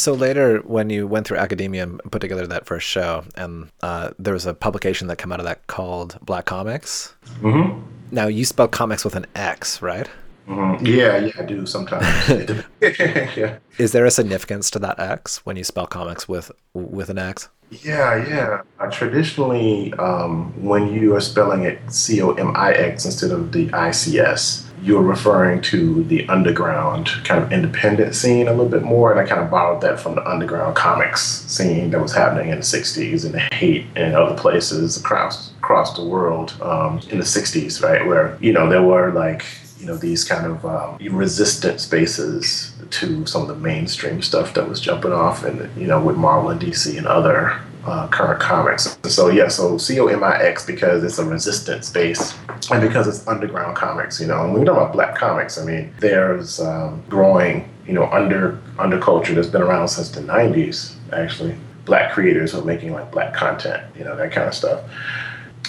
So 0.00 0.14
later, 0.14 0.60
when 0.60 0.88
you 0.88 1.06
went 1.06 1.26
through 1.26 1.36
academia 1.36 1.82
and 1.82 2.00
put 2.10 2.20
together 2.20 2.46
that 2.46 2.64
first 2.64 2.86
show, 2.86 3.22
and 3.34 3.68
uh, 3.82 4.12
there 4.18 4.32
was 4.32 4.46
a 4.46 4.54
publication 4.54 5.08
that 5.08 5.18
came 5.18 5.30
out 5.30 5.40
of 5.40 5.44
that 5.44 5.66
called 5.66 6.18
Black 6.22 6.46
Comics. 6.46 7.14
Mm-hmm. 7.42 7.82
Now 8.10 8.26
you 8.26 8.46
spell 8.46 8.66
comics 8.66 9.04
with 9.04 9.14
an 9.14 9.26
X, 9.34 9.82
right? 9.82 10.08
Mm-hmm. 10.48 10.86
Yeah, 10.86 11.18
yeah, 11.18 11.32
I 11.38 11.42
do 11.42 11.66
sometimes. 11.66 12.06
yeah. 13.36 13.58
Is 13.76 13.92
there 13.92 14.06
a 14.06 14.10
significance 14.10 14.70
to 14.70 14.78
that 14.78 14.98
X 14.98 15.44
when 15.44 15.56
you 15.56 15.64
spell 15.64 15.86
comics 15.86 16.26
with 16.26 16.50
with 16.72 17.10
an 17.10 17.18
X? 17.18 17.50
Yeah, 17.70 18.26
yeah. 18.28 18.62
Uh, 18.80 18.90
traditionally, 18.90 19.92
um, 19.94 20.52
when 20.60 20.92
you 20.92 21.14
are 21.14 21.20
spelling 21.20 21.62
it 21.62 21.78
C 21.92 22.20
O 22.20 22.32
M 22.32 22.52
I 22.56 22.72
X 22.72 23.04
instead 23.04 23.30
of 23.30 23.52
the 23.52 23.72
I 23.72 23.92
C 23.92 24.18
S, 24.18 24.68
you're 24.82 25.02
referring 25.02 25.60
to 25.62 26.02
the 26.04 26.28
underground 26.28 27.10
kind 27.24 27.44
of 27.44 27.52
independent 27.52 28.16
scene 28.16 28.48
a 28.48 28.50
little 28.50 28.68
bit 28.68 28.82
more. 28.82 29.12
And 29.12 29.20
I 29.20 29.24
kind 29.24 29.40
of 29.40 29.50
borrowed 29.50 29.82
that 29.82 30.00
from 30.00 30.16
the 30.16 30.28
underground 30.28 30.74
comics 30.74 31.22
scene 31.22 31.90
that 31.90 32.00
was 32.00 32.12
happening 32.12 32.48
in 32.48 32.56
the 32.56 32.64
60s 32.64 33.24
and 33.24 33.34
the 33.34 33.40
hate 33.54 33.86
in 33.94 34.14
other 34.14 34.36
places 34.36 34.96
across 34.96 35.50
across 35.58 35.94
the 35.96 36.04
world 36.04 36.56
um, 36.62 36.98
in 37.10 37.18
the 37.18 37.24
60s, 37.24 37.82
right? 37.82 38.04
Where, 38.04 38.36
you 38.40 38.52
know, 38.52 38.68
there 38.68 38.82
were 38.82 39.12
like, 39.12 39.44
you 39.80 39.86
know, 39.86 39.96
these 39.96 40.24
kind 40.24 40.46
of 40.46 40.64
um, 40.64 40.98
resistant 41.10 41.80
spaces 41.80 42.72
to 42.90 43.24
some 43.26 43.42
of 43.42 43.48
the 43.48 43.54
mainstream 43.54 44.20
stuff 44.20 44.54
that 44.54 44.68
was 44.68 44.80
jumping 44.80 45.12
off 45.12 45.44
and, 45.44 45.70
you 45.80 45.86
know, 45.86 46.00
with 46.02 46.16
Marvel 46.16 46.50
and 46.50 46.60
DC 46.60 46.96
and 46.98 47.06
other 47.06 47.60
uh, 47.84 48.08
current 48.08 48.40
comics. 48.40 48.98
So 49.04 49.28
yeah, 49.28 49.48
so 49.48 49.78
C 49.78 49.98
O 50.00 50.06
M 50.06 50.22
I 50.22 50.36
X 50.42 50.66
because 50.66 51.02
it's 51.02 51.18
a 51.18 51.24
resistant 51.24 51.84
space 51.84 52.36
and 52.70 52.80
because 52.80 53.06
it's 53.08 53.26
underground 53.26 53.76
comics. 53.76 54.20
You 54.20 54.26
know, 54.26 54.42
and 54.42 54.52
when 54.52 54.60
we 54.60 54.66
talk 54.66 54.76
about 54.76 54.92
black 54.92 55.16
comics, 55.16 55.58
I 55.58 55.64
mean 55.64 55.92
there's 55.98 56.60
um, 56.60 57.02
growing 57.08 57.68
you 57.86 57.92
know 57.92 58.04
under 58.06 58.60
underculture 58.76 59.34
that's 59.34 59.48
been 59.48 59.62
around 59.62 59.88
since 59.88 60.10
the 60.10 60.20
'90s. 60.20 60.94
Actually, 61.12 61.56
black 61.84 62.12
creators 62.12 62.54
are 62.54 62.64
making 62.64 62.92
like 62.92 63.10
black 63.10 63.34
content. 63.34 63.82
You 63.96 64.04
know 64.04 64.16
that 64.16 64.32
kind 64.32 64.48
of 64.48 64.54
stuff. 64.54 64.82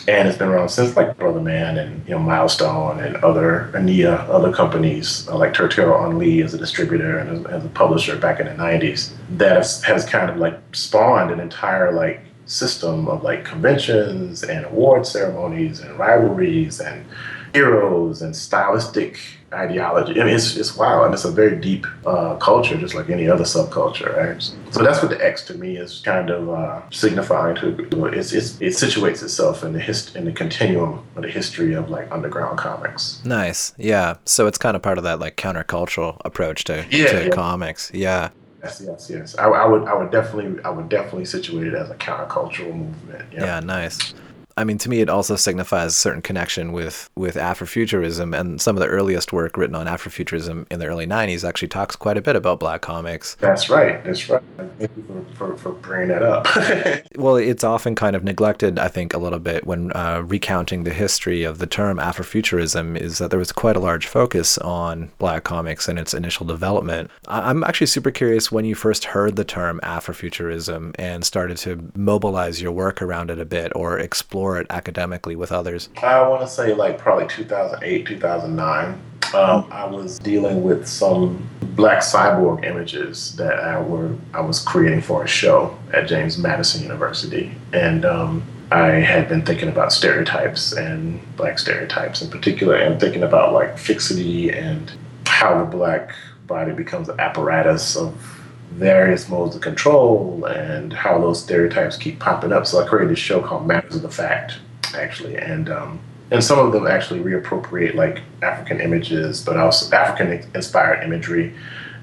And 0.08 0.27
it's 0.27 0.38
been 0.38 0.48
around 0.48 0.70
since 0.70 0.96
like 0.96 1.17
Brother 1.17 1.39
Man 1.39 1.77
and 1.77 2.03
you 2.08 2.15
know 2.15 2.20
Milestone 2.20 3.00
and 3.00 3.17
other 3.17 3.70
Ania, 3.74 4.27
other 4.29 4.51
companies 4.51 5.27
uh, 5.27 5.38
like 5.38 5.53
Turtel 5.53 5.93
Onli 5.93 6.43
as 6.43 6.53
a 6.53 6.58
distributor 6.58 7.20
and 7.20 7.46
as, 7.46 7.53
as, 7.53 7.65
a 7.65 7.70
publisher 7.70 8.17
back 8.17 8.39
in 8.39 8.48
the 8.48 8.53
'90s. 8.53 9.12
That 9.38 9.58
has, 9.58 9.84
has 9.84 10.05
kind 10.05 10.29
of 10.29 10.38
like 10.38 10.60
spawned 10.74 11.31
an 11.31 11.39
entire 11.39 11.91
like 11.91 12.22
system 12.46 13.08
of 13.08 13.24
like 13.24 13.46
conventions 13.46 14.43
and 14.43 14.65
award 14.65 15.05
ceremonies 15.05 15.79
and 15.79 15.98
rivalries 15.98 16.79
and 16.79 17.05
heroes 17.53 18.22
and 18.22 18.36
stylistic 18.36 19.20
ideology. 19.53 20.20
I 20.20 20.24
mean, 20.25 20.36
it's, 20.36 20.55
it's 20.55 20.75
wild 20.75 21.05
and 21.05 21.13
it's 21.13 21.25
a 21.25 21.31
very 21.31 21.60
deep 21.60 21.86
uh, 22.05 22.36
culture, 22.38 22.77
just 22.77 22.96
like 22.96 23.10
any 23.10 23.27
other 23.27 23.43
subculture, 23.43 24.15
right? 24.15 24.41
So 24.72 24.84
that's 24.84 25.01
what 25.01 25.10
the 25.10 25.24
X 25.25 25.46
to 25.48 25.55
me 25.55 25.77
is 25.77 26.00
kind 26.00 26.29
of 26.29 26.50
uh, 26.50 26.81
signifying 26.89 27.55
to. 27.58 28.08
It's, 28.08 28.31
it's, 28.34 28.60
it 28.62 28.74
situates 28.74 29.24
itself 29.24 29.63
in 29.63 29.74
the 29.74 29.79
hist- 29.79 30.15
in 30.15 30.25
the 30.25 30.31
continuum 30.31 31.05
of 31.15 31.24
the 31.24 31.29
history 31.29 31.74
of 31.74 31.89
like 31.89 32.12
underground 32.12 32.58
comics. 32.58 33.22
Nice, 33.25 33.74
yeah. 33.77 34.15
So 34.25 34.48
it's 34.48 34.58
kind 34.58 34.75
of 34.75 34.81
part 34.81 34.98
of 34.98 35.03
that 35.03 35.20
like 35.20 35.38
countercultural 35.38 36.17
approach 36.24 36.63
to, 36.65 36.86
yeah, 36.89 37.12
to 37.12 37.24
yeah. 37.25 37.29
comics, 37.29 37.91
yeah. 37.93 38.29
Yes, 38.63 38.81
yes, 38.86 39.10
yes. 39.10 39.36
I, 39.38 39.46
I, 39.46 39.65
would, 39.65 39.84
I 39.86 39.93
would 39.96 40.12
definitely, 40.12 40.63
I 40.63 40.70
would 40.70 40.88
definitely 40.88 41.25
situate 41.25 41.67
it 41.67 41.74
as 41.74 41.89
a 41.89 41.96
countercultural 41.96 42.75
movement. 42.75 43.34
Yeah, 43.34 43.46
yeah 43.46 43.60
nice. 43.60 44.13
I 44.58 44.63
mean, 44.63 44.77
to 44.79 44.89
me, 44.89 45.01
it 45.01 45.10
also 45.10 45.36
signifies 45.36 45.88
a 45.88 45.96
certain 45.98 46.22
connection 46.22 46.72
with 46.72 47.10
with 47.15 47.36
Afrofuturism, 47.36 48.38
and 48.38 48.62
some 48.62 48.75
of 48.75 48.81
the 48.81 48.88
earliest 48.88 49.31
work 49.34 49.58
written 49.58 49.75
on 49.75 49.88
Afrofuturism 49.88 50.65
in 50.72 50.79
the 50.79 50.86
early 50.86 51.08
'90s 51.08 51.48
actually 51.48 51.67
talks 51.70 51.96
quite 51.96 52.17
a 52.17 52.22
bit 52.22 52.36
about 52.36 52.60
Black 52.60 52.81
comics. 52.81 53.36
That's 53.36 53.70
right. 53.70 54.03
That's 54.03 54.29
right. 54.29 54.43
Thank 54.77 54.91
you 54.98 55.25
for, 55.36 55.55
for, 55.55 55.58
for 55.58 55.72
bringing 55.72 56.10
that 56.10 56.24
up. 56.24 56.48
Well, 57.17 57.36
it's 57.36 57.63
often 57.63 57.93
kind 57.96 58.15
of 58.15 58.24
neglected, 58.24 58.79
I 58.79 58.88
think, 58.88 59.13
a 59.13 59.17
little 59.17 59.39
bit 59.39 59.65
when 59.67 59.91
uh, 59.91 60.24
recounting 60.25 60.84
the 60.84 60.93
history 60.93 61.43
of 61.43 61.60
the 61.60 61.67
term 61.67 61.98
Afrofuturism. 61.98 62.98
Is 62.98 63.17
that 63.20 63.29
there 63.29 63.39
was 63.39 63.51
quite 63.51 63.75
a 63.75 63.79
large 63.79 64.08
focus 64.08 64.58
on 64.60 65.12
Black 65.20 65.43
comics 65.43 65.88
and 65.88 66.00
its 66.00 66.13
initial 66.13 66.46
development. 66.46 67.12
I- 67.27 67.50
I'm 67.50 67.63
actually 67.63 67.88
super 67.88 68.12
curious 68.12 68.51
when 68.51 68.65
you 68.65 68.75
first 68.75 69.05
heard 69.05 69.36
the 69.36 69.43
term 69.43 69.79
Afrofuturism 69.84 70.96
and 70.98 71.24
started 71.25 71.58
to 71.58 71.91
mobilize 71.96 72.62
your 72.62 72.72
work 72.72 73.01
around 73.01 73.29
it 73.29 73.39
a 73.39 73.46
bit 73.46 73.72
or 73.75 74.00
explore 74.00 74.40
it 74.60 74.67
academically 74.69 75.36
with 75.36 75.51
others. 75.51 75.89
I 76.01 76.27
want 76.27 76.41
to 76.41 76.48
say 76.48 76.74
like 76.74 76.98
probably 76.98 77.27
2008, 77.27 78.05
2009. 78.05 79.01
Um, 79.33 79.67
I 79.71 79.86
was 79.86 80.19
dealing 80.19 80.63
with 80.63 80.88
some 80.88 81.48
black 81.75 82.00
cyborg 82.00 82.65
images 82.65 83.36
that 83.38 83.60
I 83.60 83.79
were 83.79 84.13
I 84.33 84.41
was 84.41 84.60
creating 84.60 85.01
for 85.01 85.24
a 85.24 85.27
show 85.27 85.77
at 85.93 86.07
James 86.07 86.38
Madison 86.38 86.83
University, 86.83 87.53
and 87.71 88.03
um, 88.03 88.43
I 88.71 88.88
had 88.88 89.29
been 89.29 89.45
thinking 89.45 89.69
about 89.69 89.93
stereotypes 89.93 90.74
and 90.74 91.21
black 91.38 91.60
stereotypes 91.60 92.21
in 92.21 92.29
particular, 92.29 92.75
and 92.75 93.00
thinking 93.00 93.24
about 93.24 93.53
like 93.53 93.77
fixity 93.77 94.50
and 94.51 94.91
how 95.25 95.60
the 95.60 95.65
black 95.65 96.13
body 96.48 96.74
becomes 96.74 97.07
an 97.07 97.19
apparatus 97.19 97.95
of 97.95 98.40
various 98.72 99.28
modes 99.30 99.56
of 99.56 99.62
control 99.62 100.46
and 100.46 100.94
how 100.94 101.20
those 101.20 101.44
stereotypes 101.44 101.98
keep 101.98 102.20
popping 102.20 102.54
up. 102.54 102.66
So 102.66 102.84
I 102.84 102.88
created 102.88 103.12
a 103.12 103.16
show 103.16 103.42
called 103.42 103.68
Matters 103.68 103.96
of 103.96 104.01
the 104.01 104.10
Fact, 104.10 104.60
actually, 104.96 105.36
and 105.38 105.70
um, 105.70 106.00
and 106.32 106.42
some 106.42 106.60
of 106.60 106.72
them 106.72 106.88
actually 106.88 107.20
reappropriate 107.20 107.96
like 107.96 108.22
African 108.42 108.80
images, 108.80 109.44
but 109.44 109.58
also 109.58 109.94
African 109.94 110.50
inspired 110.56 111.04
imagery, 111.04 111.54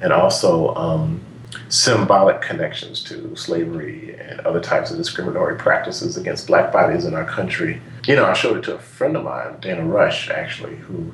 and 0.03 0.13
also 0.13 0.75
um, 0.75 1.21
symbolic 1.71 2.43
connections 2.43 3.03
to 3.05 3.35
slavery 3.37 4.17
and 4.21 4.41
other 4.41 4.61
types 4.61 4.91
of 4.91 4.99
discriminatory 4.99 5.57
practices 5.57 6.19
against 6.19 6.47
black 6.47 6.73
bodies 6.73 7.07
in 7.07 7.15
our 7.15 7.25
country. 7.25 7.81
You 8.07 8.17
know, 8.17 8.27
I 8.27 8.33
showed 8.33 8.57
it 8.57 8.65
to 8.65 8.75
a 8.75 8.79
friend 8.79 9.17
of 9.17 9.25
mine, 9.25 9.61
Dana 9.61 9.85
Rush, 9.85 10.31
actually, 10.31 10.77
who 10.77 11.13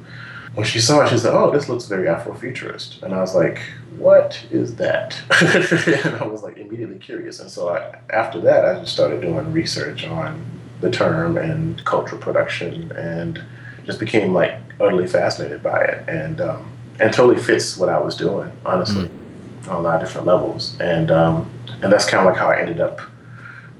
when 0.54 0.64
she 0.64 0.80
saw 0.80 1.04
it, 1.04 1.08
she 1.08 1.18
said, 1.18 1.34
"Oh, 1.34 1.50
this 1.50 1.68
looks 1.68 1.86
very 1.86 2.06
Afrofuturist," 2.06 3.02
and 3.02 3.12
I 3.12 3.20
was 3.20 3.34
like, 3.34 3.60
"What 3.96 4.40
is 4.50 4.76
that?" 4.76 5.16
and 6.04 6.16
I 6.16 6.26
was 6.26 6.42
like 6.42 6.56
immediately 6.56 6.98
curious, 6.98 7.40
and 7.40 7.50
so 7.50 7.70
I, 7.70 7.98
after 8.10 8.40
that, 8.42 8.64
I 8.64 8.78
just 8.78 8.92
started 8.92 9.20
doing 9.20 9.52
research 9.52 10.06
on 10.06 10.44
the 10.80 10.90
term 10.90 11.36
and 11.36 11.84
cultural 11.84 12.20
production, 12.20 12.92
and 12.92 13.42
just 13.84 13.98
became 13.98 14.32
like 14.32 14.56
utterly 14.80 15.08
fascinated 15.08 15.62
by 15.62 15.80
it, 15.80 16.08
and 16.08 16.40
um, 16.40 16.70
and 17.00 17.12
totally 17.12 17.40
fits 17.42 17.76
what 17.76 17.88
I 17.88 17.98
was 17.98 18.16
doing, 18.16 18.52
honestly, 18.64 19.10
on 19.68 19.76
a 19.76 19.80
lot 19.80 19.96
of 19.96 20.08
different 20.08 20.28
levels, 20.28 20.76
and 20.78 21.10
um, 21.10 21.50
and 21.82 21.92
that's 21.92 22.08
kind 22.08 22.20
of 22.20 22.32
like 22.32 22.38
how 22.38 22.50
I 22.50 22.60
ended 22.60 22.80
up 22.80 23.00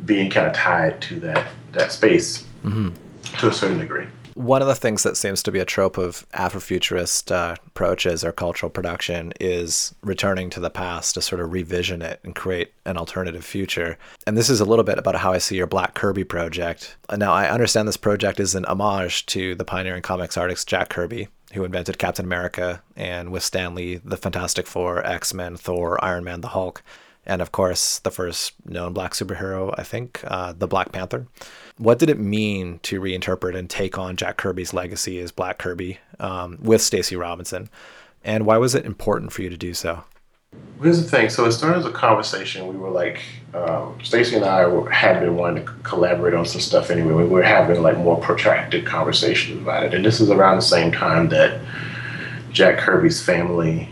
being 0.05 0.29
kind 0.29 0.49
of 0.49 0.55
tied 0.55 1.01
to 1.03 1.21
that 1.21 1.47
that 1.73 1.93
space 1.93 2.45
to 2.65 3.49
a 3.49 3.53
certain 3.53 3.79
degree. 3.79 4.07
One 4.35 4.63
of 4.63 4.67
the 4.67 4.75
things 4.75 5.05
that 5.05 5.17
seems 5.17 5.45
to 5.45 5.53
be 5.53 5.61
a 5.61 5.65
trope 5.65 5.97
of 5.97 6.29
Afrofuturist 6.33 7.31
uh, 7.31 7.55
approaches 7.69 8.25
or 8.25 8.33
cultural 8.33 8.69
production 8.69 9.33
is 9.41 9.95
returning 10.03 10.51
to 10.51 10.61
the 10.61 10.71
past 10.71 11.15
to 11.15 11.23
sort 11.23 11.41
of 11.41 11.53
revision 11.53 12.03
it 12.03 12.19
and 12.25 12.35
create 12.35 12.73
an 12.85 12.97
alternative 12.97 13.45
future. 13.45 13.97
And 14.27 14.37
this 14.37 14.51
is 14.51 14.59
a 14.59 14.65
little 14.65 14.83
bit 14.85 14.99
about 14.99 15.15
how 15.15 15.33
I 15.33 15.39
see 15.39 15.55
your 15.57 15.69
Black 15.69 15.95
Kirby 15.95 16.25
project. 16.25 16.97
Uh, 17.09 17.15
Now, 17.15 17.33
I 17.33 17.49
understand 17.49 17.87
this 17.87 17.97
project 17.97 18.41
is 18.41 18.57
an 18.57 18.65
homage 18.65 19.25
to 19.27 19.55
the 19.55 19.65
pioneering 19.65 20.03
comics 20.03 20.37
artist 20.37 20.67
Jack 20.67 20.89
Kirby, 20.89 21.29
who 21.53 21.63
invented 21.63 21.99
Captain 21.99 22.25
America 22.25 22.83
and 22.97 23.31
with 23.31 23.45
Stan 23.45 23.77
Lee, 23.77 24.01
the 24.05 24.17
Fantastic 24.17 24.67
Four, 24.67 25.07
X 25.07 25.33
Men, 25.33 25.57
Thor, 25.57 26.05
Iron 26.05 26.25
Man, 26.25 26.41
the 26.41 26.49
Hulk 26.49 26.83
and 27.27 27.43
of 27.43 27.53
course 27.53 27.99
the 28.01 28.11
first 28.11 28.53
known 28.67 28.93
black 28.93 29.13
superhero 29.13 29.75
i 29.79 29.83
think 29.83 30.21
uh, 30.27 30.53
the 30.53 30.67
black 30.67 30.93
panther 30.93 31.27
what 31.77 31.99
did 31.99 32.09
it 32.09 32.19
mean 32.19 32.79
to 32.81 33.01
reinterpret 33.01 33.57
and 33.57 33.69
take 33.71 33.99
on 33.99 34.17
jack 34.17 34.37
kirby's 34.37 34.75
legacy 34.75 35.19
as 35.19 35.33
black 35.33 35.59
kirby 35.59 35.99
um, 36.21 36.59
with 36.63 36.81
stacey 36.81 37.17
robinson 37.17 37.69
and 38.23 38.47
why 38.47 38.57
was 38.57 38.75
it 38.75 38.87
important 38.87 39.33
for 39.33 39.43
you 39.43 39.51
to 39.51 39.57
do 39.57 39.75
so 39.75 40.05
Here's 40.83 41.03
the 41.03 41.09
thing. 41.09 41.31
So 41.31 41.45
it 41.47 41.53
started 41.53 41.79
as 41.79 41.87
a 41.87 41.93
conversation. 41.93 42.67
We 42.67 42.77
were 42.77 42.91
like, 42.91 43.23
um, 43.55 43.99
Stacey 44.03 44.37
and 44.37 44.45
I 44.45 44.69
had 44.91 45.21
been 45.21 45.37
wanting 45.37 45.65
to 45.65 45.73
collaborate 45.83 46.35
on 46.35 46.45
some 46.45 46.61
stuff 46.61 46.91
anyway. 46.91 47.13
We 47.13 47.25
were 47.25 47.43
having 47.43 47.83
like 47.83 47.97
more 47.97 48.21
protracted 48.21 48.85
conversations 48.85 49.63
about 49.63 49.85
it. 49.85 49.95
And 49.95 50.05
this 50.05 50.21
is 50.21 50.31
around 50.31 50.57
the 50.57 50.63
same 50.63 50.93
time 50.93 51.29
that 51.31 51.61
Jack 52.51 52.79
Kirby's 52.79 53.23
family 53.23 53.89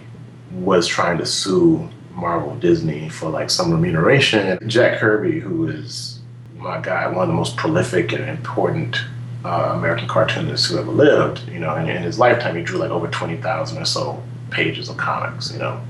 was 0.53 0.87
trying 0.87 1.19
to 1.19 1.27
sue 1.27 1.89
Marvel 2.14 2.54
Disney 2.57 3.09
for 3.09 3.31
like 3.31 3.50
some 3.50 3.71
remuneration. 3.71 4.59
Jack 4.69 4.99
Kirby, 4.99 5.40
who 5.40 5.69
is 5.69 6.21
my 6.57 6.81
guy, 6.81 7.07
one 7.07 7.23
of 7.23 7.28
the 7.28 7.35
most 7.35 7.57
prolific 7.57 8.12
and 8.12 8.28
important 8.28 8.99
uh, 9.45 9.73
American 9.75 10.07
cartoonists 10.07 10.69
who 10.69 10.78
ever 10.78 10.90
lived, 10.90 11.49
you 11.49 11.59
know, 11.59 11.75
and 11.75 11.90
in 11.90 12.02
his 12.02 12.19
lifetime 12.19 12.57
he 12.57 12.62
drew 12.62 12.78
like 12.78 12.90
over 12.90 13.09
20,000 13.09 13.78
or 13.78 13.85
so 13.85 14.23
pages 14.50 14.88
of 14.88 14.97
comics, 14.97 15.52
you 15.52 15.59
know. 15.59 15.81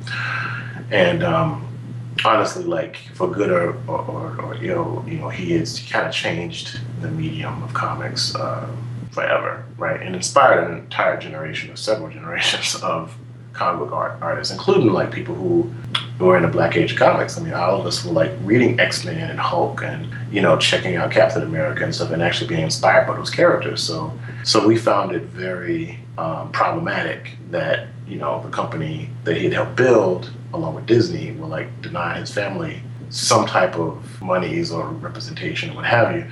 And 0.91 1.23
um, 1.23 1.67
honestly, 2.25 2.65
like 2.65 2.97
for 3.15 3.31
good 3.31 3.51
or, 3.51 3.75
or, 3.87 4.01
or, 4.01 4.41
or 4.41 4.55
ill, 4.63 5.05
you 5.07 5.19
know, 5.19 5.29
he 5.29 5.53
has 5.53 5.79
kind 5.81 6.07
of 6.07 6.13
changed 6.13 6.81
the 7.01 7.11
medium 7.11 7.63
of 7.63 7.75
comics 7.75 8.35
uh, 8.35 8.71
forever, 9.11 9.65
right? 9.77 10.01
And 10.01 10.15
inspired 10.15 10.71
an 10.71 10.79
entire 10.79 11.19
generation 11.19 11.71
or 11.71 11.77
several 11.77 12.11
generations 12.13 12.77
of 12.83 13.17
comic 13.53 13.81
book 13.81 13.93
art, 13.93 14.19
artists, 14.21 14.53
including 14.53 14.93
like 14.93 15.11
people 15.11 15.35
who 15.35 15.71
were 16.19 16.37
in 16.37 16.43
the 16.43 16.49
Black 16.49 16.77
Age 16.77 16.97
comics. 16.97 17.39
I 17.39 17.43
mean, 17.43 17.55
all 17.55 17.81
of 17.81 17.87
us 17.87 18.05
were 18.05 18.13
like 18.13 18.31
reading 18.43 18.79
X 18.81 19.05
Men 19.05 19.31
and 19.31 19.39
Hulk, 19.39 19.83
and 19.83 20.09
you 20.31 20.41
know, 20.41 20.57
checking 20.59 20.97
out 20.97 21.11
Captain 21.11 21.43
America 21.43 21.85
and 21.85 21.95
stuff, 21.95 22.11
and 22.11 22.23
actually 22.23 22.49
being 22.49 22.63
inspired 22.63 23.07
by 23.07 23.17
those 23.17 23.31
characters. 23.31 23.83
So, 23.83 24.13
so 24.45 24.67
we 24.67 24.77
found 24.77 25.13
it 25.13 25.23
very 25.25 25.99
um, 26.19 26.53
problematic 26.53 27.37
that 27.51 27.89
you 28.07 28.17
know 28.17 28.43
the 28.43 28.51
company 28.51 29.11
that 29.25 29.37
he 29.37 29.45
had 29.45 29.53
helped 29.53 29.77
build, 29.77 30.31
along 30.53 30.75
with 30.75 30.87
Disney, 30.87 31.33
will 31.33 31.49
like 31.49 31.81
deny 31.83 32.19
his 32.19 32.33
family 32.33 32.83
some 33.13 33.47
type 33.47 33.75
of 33.75 34.23
monies 34.23 34.73
or 34.73 34.89
representation 34.89 35.71
or 35.71 35.77
what 35.77 35.85
have 35.85 36.17
you. 36.17 36.27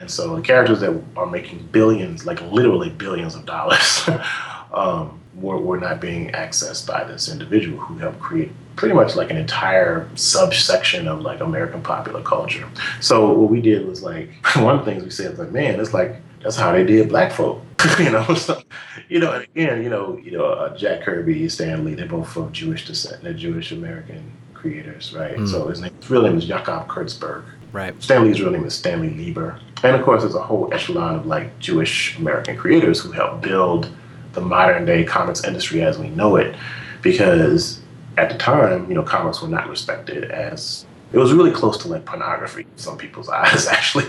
And 0.00 0.10
so 0.10 0.36
the 0.36 0.42
characters 0.42 0.80
that 0.80 1.02
are 1.16 1.26
making 1.26 1.66
billions, 1.72 2.26
like 2.26 2.42
literally 2.42 2.90
billions 2.90 3.34
of 3.34 3.46
dollars, 3.46 4.08
um, 4.72 5.18
were, 5.40 5.58
were 5.58 5.78
not 5.78 6.00
being 6.00 6.30
accessed 6.32 6.86
by 6.86 7.04
this 7.04 7.28
individual 7.28 7.78
who 7.78 7.98
helped 7.98 8.18
create 8.20 8.50
pretty 8.76 8.94
much 8.94 9.16
like 9.16 9.30
an 9.30 9.36
entire 9.36 10.08
subsection 10.14 11.08
of 11.08 11.22
like 11.22 11.40
American 11.40 11.82
popular 11.82 12.22
culture. 12.22 12.68
So 13.00 13.32
what 13.32 13.50
we 13.50 13.60
did 13.60 13.86
was 13.86 14.02
like 14.02 14.30
one 14.56 14.78
of 14.78 14.84
the 14.84 14.90
things 14.90 15.04
we 15.04 15.10
said 15.10 15.30
was 15.30 15.38
like, 15.38 15.52
man, 15.52 15.80
it's 15.80 15.94
like 15.94 16.16
that's 16.42 16.56
how 16.56 16.72
they 16.72 16.84
did 16.84 17.08
black 17.08 17.32
folk, 17.32 17.62
you 17.98 18.10
know. 18.10 18.24
So, 18.36 18.62
you 19.08 19.20
know, 19.20 19.32
and 19.32 19.44
again, 19.44 19.82
you 19.82 19.88
know, 19.88 20.18
you 20.18 20.32
know, 20.32 20.44
uh, 20.46 20.76
Jack 20.76 21.02
Kirby, 21.02 21.48
Stan 21.48 21.84
Lee, 21.84 21.94
they're 21.94 22.06
both 22.06 22.36
of 22.36 22.52
Jewish 22.52 22.86
descent. 22.86 23.22
They're 23.22 23.32
Jewish 23.32 23.72
American 23.72 24.32
creators, 24.52 25.14
right? 25.14 25.36
So 25.46 25.68
his 25.68 25.80
name, 25.80 25.94
his 25.94 26.10
real 26.10 26.22
name 26.22 26.36
is 26.36 26.44
Jacob 26.46 26.88
Kurtzberg. 26.88 27.44
right 27.72 28.00
Stan 28.02 28.24
Lee's 28.24 28.40
real 28.40 28.50
name 28.50 28.64
is 28.64 28.74
Stanley 28.74 29.10
Lieber. 29.10 29.60
And 29.84 29.94
of 29.94 30.04
course, 30.04 30.22
there's 30.22 30.34
a 30.34 30.42
whole 30.42 30.72
echelon 30.72 31.14
of 31.16 31.26
like 31.26 31.56
Jewish 31.58 32.18
American 32.18 32.56
creators 32.56 33.00
who 33.00 33.12
helped 33.12 33.42
build 33.42 33.90
the 34.36 34.40
modern 34.40 34.84
day 34.84 35.02
comics 35.02 35.42
industry 35.42 35.82
as 35.82 35.98
we 35.98 36.10
know 36.10 36.36
it. 36.36 36.54
Because 37.02 37.80
at 38.16 38.30
the 38.30 38.38
time, 38.38 38.88
you 38.88 38.94
know, 38.94 39.02
comics 39.02 39.42
were 39.42 39.48
not 39.48 39.68
respected 39.68 40.30
as 40.30 40.86
it 41.12 41.18
was 41.18 41.32
really 41.32 41.50
close 41.50 41.76
to 41.78 41.88
like 41.88 42.04
pornography 42.04 42.62
in 42.62 42.78
some 42.78 42.96
people's 42.96 43.28
eyes, 43.40 43.66
actually. 43.66 44.06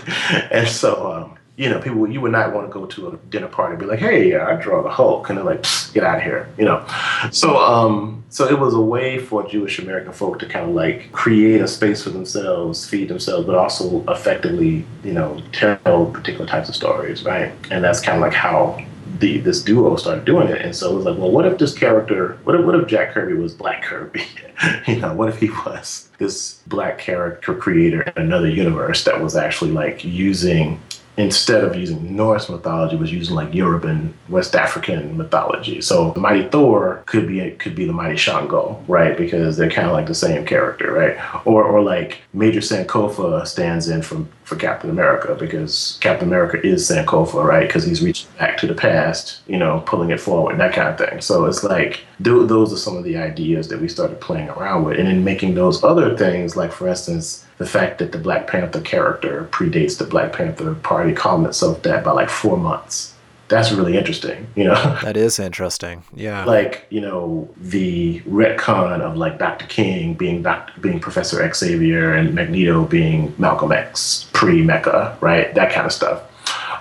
And 0.50 0.68
so, 0.68 1.12
um, 1.12 1.38
you 1.56 1.68
know, 1.68 1.80
people 1.80 2.08
you 2.08 2.20
would 2.20 2.30
not 2.30 2.54
want 2.54 2.68
to 2.68 2.72
go 2.72 2.86
to 2.86 3.08
a 3.08 3.16
dinner 3.30 3.48
party 3.48 3.72
and 3.72 3.80
be 3.80 3.86
like, 3.86 3.98
"Hey, 3.98 4.36
I 4.36 4.54
draw 4.54 4.80
the 4.80 4.88
Hulk," 4.88 5.28
and 5.28 5.36
they're 5.36 5.44
like, 5.44 5.64
"Get 5.92 6.04
out 6.04 6.18
of 6.18 6.22
here," 6.22 6.48
you 6.56 6.64
know. 6.64 6.86
So, 7.32 7.58
um, 7.58 8.22
so 8.28 8.46
it 8.46 8.58
was 8.58 8.74
a 8.74 8.80
way 8.80 9.18
for 9.18 9.44
Jewish 9.48 9.80
American 9.80 10.12
folk 10.12 10.38
to 10.38 10.46
kind 10.46 10.68
of 10.68 10.74
like 10.76 11.10
create 11.10 11.60
a 11.60 11.66
space 11.66 12.04
for 12.04 12.10
themselves, 12.10 12.88
feed 12.88 13.08
themselves, 13.08 13.44
but 13.44 13.56
also 13.56 14.04
effectively, 14.08 14.84
you 15.02 15.12
know, 15.12 15.42
tell 15.50 16.06
particular 16.06 16.46
types 16.46 16.68
of 16.68 16.76
stories, 16.76 17.24
right? 17.24 17.52
And 17.72 17.82
that's 17.82 18.00
kind 18.00 18.18
of 18.18 18.22
like 18.22 18.34
how 18.34 18.80
the 19.18 19.38
this 19.38 19.62
duo 19.62 19.96
started 19.96 20.24
doing 20.24 20.48
it. 20.48 20.60
And 20.62 20.74
so 20.74 20.92
it 20.92 20.94
was 20.96 21.04
like, 21.04 21.18
well, 21.18 21.30
what 21.30 21.46
if 21.46 21.58
this 21.58 21.76
character, 21.76 22.38
what 22.44 22.54
if 22.54 22.64
what 22.64 22.74
if 22.74 22.86
Jack 22.86 23.12
Kirby 23.12 23.34
was 23.34 23.52
Black 23.54 23.82
Kirby? 23.82 24.24
you 24.86 24.96
know, 24.96 25.14
what 25.14 25.28
if 25.28 25.38
he 25.38 25.50
was 25.50 26.08
this 26.18 26.60
black 26.66 26.98
character 26.98 27.54
creator 27.54 28.02
in 28.02 28.12
another 28.16 28.48
universe 28.48 29.04
that 29.04 29.20
was 29.20 29.36
actually 29.36 29.70
like 29.70 30.04
using 30.04 30.80
instead 31.18 31.64
of 31.64 31.74
using 31.74 32.14
Norse 32.14 32.48
mythology, 32.48 32.94
was 32.94 33.12
using 33.12 33.34
like 33.34 33.50
Yoruban, 33.50 34.12
West 34.28 34.54
African 34.54 35.16
mythology. 35.16 35.80
So 35.80 36.12
the 36.12 36.20
mighty 36.20 36.48
Thor 36.48 37.02
could 37.06 37.26
be 37.26 37.50
could 37.52 37.74
be 37.74 37.84
the 37.84 37.92
mighty 37.92 38.16
Shango, 38.16 38.82
right? 38.86 39.16
Because 39.16 39.56
they're 39.56 39.70
kind 39.70 39.88
of 39.88 39.92
like 39.92 40.06
the 40.06 40.14
same 40.14 40.46
character, 40.46 40.92
right? 40.92 41.18
Or 41.44 41.64
or 41.64 41.82
like 41.82 42.20
Major 42.32 42.60
Sankofa 42.60 43.46
stands 43.46 43.88
in 43.88 44.02
from 44.02 44.28
for 44.48 44.56
Captain 44.56 44.88
America 44.88 45.36
because 45.38 45.98
Captain 46.00 46.26
America 46.26 46.58
is 46.66 46.88
Sankofa, 46.88 47.44
right? 47.44 47.66
Because 47.66 47.84
he's 47.84 48.02
reaching 48.02 48.30
back 48.38 48.56
to 48.56 48.66
the 48.66 48.74
past, 48.74 49.42
you 49.46 49.58
know, 49.58 49.82
pulling 49.84 50.08
it 50.08 50.18
forward, 50.18 50.58
that 50.58 50.72
kind 50.72 50.88
of 50.88 50.96
thing. 50.96 51.20
So 51.20 51.44
it's 51.44 51.62
like 51.62 52.06
th- 52.24 52.48
those 52.48 52.72
are 52.72 52.78
some 52.78 52.96
of 52.96 53.04
the 53.04 53.18
ideas 53.18 53.68
that 53.68 53.78
we 53.78 53.88
started 53.88 54.22
playing 54.22 54.48
around 54.48 54.84
with, 54.84 54.98
and 54.98 55.06
then 55.06 55.22
making 55.22 55.54
those 55.54 55.84
other 55.84 56.16
things, 56.16 56.56
like 56.56 56.72
for 56.72 56.88
instance, 56.88 57.46
the 57.58 57.66
fact 57.66 57.98
that 57.98 58.12
the 58.12 58.18
Black 58.18 58.46
Panther 58.46 58.80
character 58.80 59.46
predates 59.50 59.98
the 59.98 60.04
Black 60.04 60.32
Panther 60.32 60.74
Party, 60.76 61.12
calling 61.12 61.44
itself 61.44 61.82
that 61.82 62.02
by 62.02 62.12
like 62.12 62.30
four 62.30 62.56
months. 62.56 63.14
That's 63.48 63.72
really 63.72 63.96
interesting, 63.96 64.46
you 64.54 64.64
know. 64.64 64.98
That 65.02 65.16
is 65.16 65.38
interesting. 65.38 66.04
Yeah. 66.14 66.44
like 66.44 66.86
you 66.90 67.00
know 67.00 67.48
the 67.56 68.20
retcon 68.20 69.00
of 69.00 69.16
like 69.16 69.38
Dr. 69.38 69.66
King 69.66 70.14
being 70.14 70.42
Dr. 70.42 70.80
being 70.80 71.00
Professor 71.00 71.36
Xavier 71.52 72.12
and 72.14 72.34
Magneto 72.34 72.84
being 72.84 73.34
Malcolm 73.38 73.72
X 73.72 74.28
pre 74.32 74.62
Mecca, 74.62 75.16
right? 75.20 75.54
That 75.54 75.72
kind 75.72 75.86
of 75.86 75.92
stuff 75.92 76.22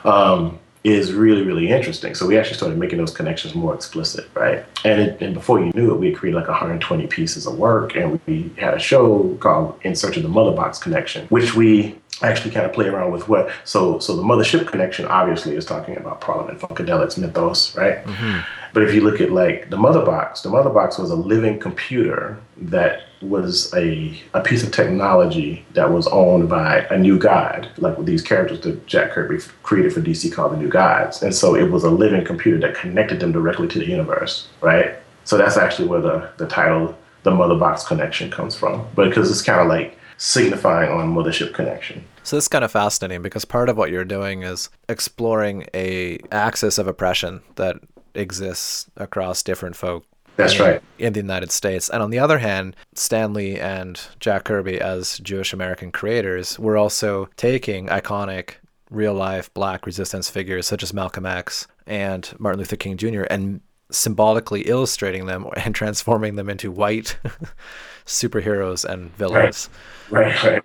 um, 0.06 0.60
is 0.84 1.14
really 1.14 1.44
really 1.44 1.70
interesting. 1.70 2.16
So 2.16 2.26
we 2.26 2.38
actually 2.38 2.58
started 2.58 2.78
making 2.78 2.98
those 2.98 3.12
connections 3.12 3.56
more 3.56 3.74
explicit, 3.74 4.30
right? 4.34 4.66
And 4.84 5.02
it, 5.02 5.22
and 5.22 5.34
before 5.34 5.60
you 5.60 5.72
knew 5.74 5.94
it, 5.94 6.00
we 6.00 6.08
had 6.08 6.18
created 6.18 6.38
like 6.38 6.48
120 6.48 7.08
pieces 7.08 7.46
of 7.48 7.58
work, 7.58 7.96
and 7.96 8.20
we 8.28 8.52
had 8.58 8.74
a 8.74 8.80
show 8.80 9.36
called 9.40 9.80
In 9.84 9.96
Search 9.96 10.18
of 10.18 10.24
the 10.24 10.30
Mother 10.30 10.52
Box 10.56 10.80
Connection, 10.80 11.28
which 11.28 11.56
we 11.56 11.96
actually 12.22 12.52
kind 12.52 12.66
of 12.66 12.74
play 12.74 12.88
around 12.88 13.12
with 13.12 13.28
what 13.28 13.50
so 13.64 14.00
so 14.00 14.16
the 14.16 14.24
mothership 14.24 14.68
connection 14.68 15.06
obviously 15.06 15.56
is 15.56 15.66
talking 15.66 15.96
about 15.98 16.20
parliament 16.22 16.60
funkadelics 16.60 17.18
mythos 17.18 17.76
right? 17.76 18.04
Mm-hmm. 18.06 18.40
But 18.74 18.84
if 18.84 18.94
you 18.94 19.02
look 19.02 19.22
at 19.22 19.32
like 19.32 19.70
the 19.70 19.78
mother 19.78 20.04
box 20.06 20.42
the 20.42 20.50
mother 20.50 20.70
box 20.70 20.98
was 20.98 21.12
a 21.12 21.16
living 21.16 21.60
computer 21.60 22.40
that 22.58 23.04
was 23.22 23.74
a, 23.74 24.20
a 24.36 24.42
piece 24.42 24.64
of 24.64 24.72
technology 24.72 25.66
that 25.74 25.92
was 25.92 26.06
owned 26.08 26.48
by 26.48 26.82
a 26.92 26.98
new 26.98 27.18
god. 27.18 27.68
Like 27.78 28.04
these 28.06 28.22
characters 28.22 28.62
that 28.62 28.86
jack 28.86 29.12
kirby 29.12 29.40
created 29.64 29.94
for 29.94 30.02
dc 30.02 30.32
called 30.34 30.54
the 30.54 30.58
new 30.58 30.70
gods. 30.70 31.24
And 31.24 31.34
so 31.34 31.56
it 31.56 31.72
was 31.72 31.84
a 31.84 31.90
living 31.90 32.24
computer 32.26 32.60
that 32.60 32.76
connected 32.76 33.20
them 33.20 33.32
directly 33.32 33.68
to 33.70 33.80
the 33.80 33.86
universe 33.86 34.48
right? 34.62 34.96
So 35.24 35.38
that's 35.38 35.58
actually 35.58 35.90
where 35.90 36.02
the, 36.02 36.30
the 36.38 36.48
title 36.48 36.98
the 37.24 37.32
mother 37.32 37.56
box 37.56 37.84
connection 37.84 38.32
comes 38.32 38.56
from. 38.56 38.88
But 38.96 39.10
because 39.10 39.30
it's 39.30 39.42
kind 39.42 39.60
of 39.60 39.68
like 39.68 39.97
signifying 40.18 40.92
on 40.92 41.14
mothership 41.14 41.54
connection 41.54 42.04
So 42.24 42.36
this 42.36 42.46
is 42.46 42.50
kind 42.50 42.66
of 42.66 42.72
fascinating 42.72 43.22
because 43.22 43.46
part 43.46 43.70
of 43.70 43.78
what 43.78 43.92
you're 43.92 44.06
doing 44.06 44.44
is 44.44 44.70
exploring 44.90 45.68
a 45.74 46.20
axis 46.32 46.78
of 46.78 46.88
oppression 46.88 47.42
that 47.56 47.78
exists 48.16 48.90
across 48.98 49.44
different 49.44 49.76
folk. 49.76 50.04
That's 50.36 50.56
in, 50.56 50.62
right. 50.62 50.82
In 51.00 51.14
the 51.14 51.20
United 51.20 51.52
States. 51.52 51.90
And 51.90 52.02
on 52.04 52.10
the 52.10 52.20
other 52.20 52.40
hand, 52.40 52.76
Stan 52.94 53.34
Lee 53.34 53.60
and 53.60 54.00
Jack 54.20 54.46
Kirby 54.46 54.80
as 54.80 55.20
Jewish 55.20 55.54
American 55.54 55.92
creators 55.92 56.60
were 56.60 56.78
also 56.78 57.30
taking 57.38 57.88
iconic 57.88 58.56
real 58.90 59.14
life 59.14 59.54
black 59.54 59.86
resistance 59.86 60.30
figures 60.30 60.66
such 60.68 60.84
as 60.84 60.94
Malcolm 60.94 61.26
X 61.26 61.68
and 61.86 62.34
Martin 62.40 62.60
Luther 62.60 62.76
King 62.76 62.98
Jr. 62.98 63.24
and 63.30 63.62
symbolically 63.89 64.62
illustrating 64.62 65.25
them 65.25 65.48
and 65.56 65.74
transforming 65.74 66.36
them 66.36 66.50
into 66.50 66.72
white 66.72 67.17
superheroes 68.06 68.86
and 68.86 69.15
villains. 69.15 69.70
Right, 70.10 70.44
right. 70.44 70.63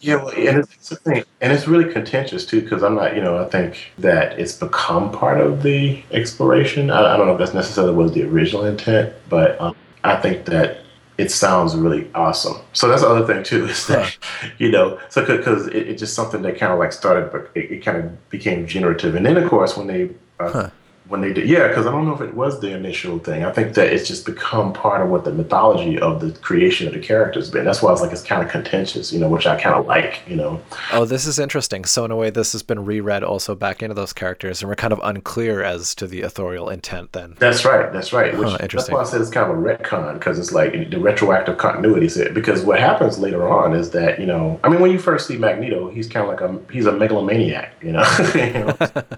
Yeah, 0.00 0.16
well, 0.16 0.28
and 0.28 0.58
it's, 0.58 0.92
and 1.06 1.24
it's 1.52 1.66
really 1.66 1.92
contentious 1.92 2.46
too, 2.46 2.62
because 2.62 2.82
I'm 2.82 2.94
not, 2.94 3.16
you 3.16 3.22
know, 3.22 3.38
I 3.38 3.48
think 3.48 3.92
that 3.98 4.38
it's 4.38 4.56
become 4.56 5.10
part 5.10 5.40
of 5.40 5.62
the 5.62 6.02
exploration. 6.12 6.90
I, 6.90 7.14
I 7.14 7.16
don't 7.16 7.26
know 7.26 7.32
if 7.32 7.38
that's 7.38 7.54
necessarily 7.54 7.92
was 7.92 8.12
the 8.12 8.22
original 8.22 8.64
intent, 8.64 9.12
but 9.28 9.60
um, 9.60 9.74
I 10.04 10.16
think 10.16 10.46
that 10.46 10.78
it 11.18 11.30
sounds 11.30 11.76
really 11.76 12.10
awesome. 12.14 12.56
So 12.72 12.88
that's 12.88 13.02
the 13.02 13.08
other 13.08 13.26
thing 13.26 13.42
too, 13.42 13.64
is 13.68 13.86
that, 13.88 14.16
you 14.58 14.70
know, 14.70 14.98
so 15.08 15.24
because 15.24 15.66
it, 15.68 15.88
it's 15.88 16.00
just 16.00 16.14
something 16.14 16.42
that 16.42 16.58
kind 16.58 16.72
of 16.72 16.78
like 16.78 16.92
started, 16.92 17.30
but 17.32 17.50
it, 17.54 17.72
it 17.72 17.84
kind 17.84 17.98
of 17.98 18.30
became 18.30 18.66
generative, 18.66 19.14
and 19.14 19.26
then 19.26 19.36
of 19.36 19.48
course 19.48 19.76
when 19.76 19.86
they. 19.86 20.10
Uh, 20.40 20.70
When 21.08 21.20
they 21.20 21.34
did, 21.34 21.48
yeah, 21.48 21.68
because 21.68 21.86
I 21.86 21.90
don't 21.90 22.06
know 22.06 22.14
if 22.14 22.22
it 22.22 22.34
was 22.34 22.60
the 22.60 22.70
initial 22.70 23.18
thing. 23.18 23.44
I 23.44 23.52
think 23.52 23.74
that 23.74 23.92
it's 23.92 24.08
just 24.08 24.24
become 24.24 24.72
part 24.72 25.02
of 25.02 25.10
what 25.10 25.24
the 25.24 25.32
mythology 25.32 25.98
of 25.98 26.20
the 26.20 26.32
creation 26.40 26.86
of 26.86 26.94
the 26.94 27.00
characters 27.00 27.50
been. 27.50 27.66
That's 27.66 27.82
why 27.82 27.92
it's 27.92 28.00
like 28.00 28.12
it's 28.12 28.22
kind 28.22 28.42
of 28.42 28.50
contentious, 28.50 29.12
you 29.12 29.20
know, 29.20 29.28
which 29.28 29.46
I 29.46 29.60
kind 29.60 29.74
of 29.74 29.86
like, 29.86 30.22
you 30.26 30.34
know. 30.34 30.62
Oh, 30.92 31.04
this 31.04 31.26
is 31.26 31.38
interesting. 31.38 31.84
So 31.84 32.06
in 32.06 32.10
a 32.10 32.16
way, 32.16 32.30
this 32.30 32.52
has 32.52 32.62
been 32.62 32.86
reread 32.86 33.22
also 33.22 33.54
back 33.54 33.82
into 33.82 33.94
those 33.94 34.14
characters, 34.14 34.62
and 34.62 34.68
we're 34.68 34.76
kind 34.76 34.94
of 34.94 35.00
unclear 35.02 35.62
as 35.62 35.94
to 35.96 36.06
the 36.06 36.22
authorial 36.22 36.70
intent. 36.70 37.12
Then 37.12 37.36
That's 37.38 37.66
right. 37.66 37.92
That's 37.92 38.12
right. 38.14 38.36
Which, 38.36 38.48
Huh, 38.48 38.58
that's 38.60 38.90
why 38.90 39.00
I 39.00 39.04
said 39.04 39.20
it's 39.20 39.30
kind 39.30 39.50
of 39.50 39.58
a 39.58 39.60
retcon 39.60 40.14
because 40.14 40.38
it's 40.38 40.52
like 40.52 40.90
the 40.90 40.98
retroactive 40.98 41.58
continuity. 41.58 42.08
Because 42.32 42.62
what 42.62 42.80
happens 42.80 43.18
later 43.18 43.48
on 43.48 43.74
is 43.74 43.90
that 43.90 44.18
you 44.18 44.26
know, 44.26 44.60
I 44.64 44.68
mean, 44.68 44.80
when 44.80 44.90
you 44.90 44.98
first 44.98 45.26
see 45.26 45.36
Magneto, 45.36 45.90
he's 45.90 46.08
kind 46.08 46.26
of 46.26 46.28
like 46.28 46.40
a 46.40 46.72
he's 46.72 46.86
a 46.86 46.92
megalomaniac. 46.92 47.74
You 47.82 47.92
know, 47.92 48.04
You 48.34 48.52
know? 48.52 48.76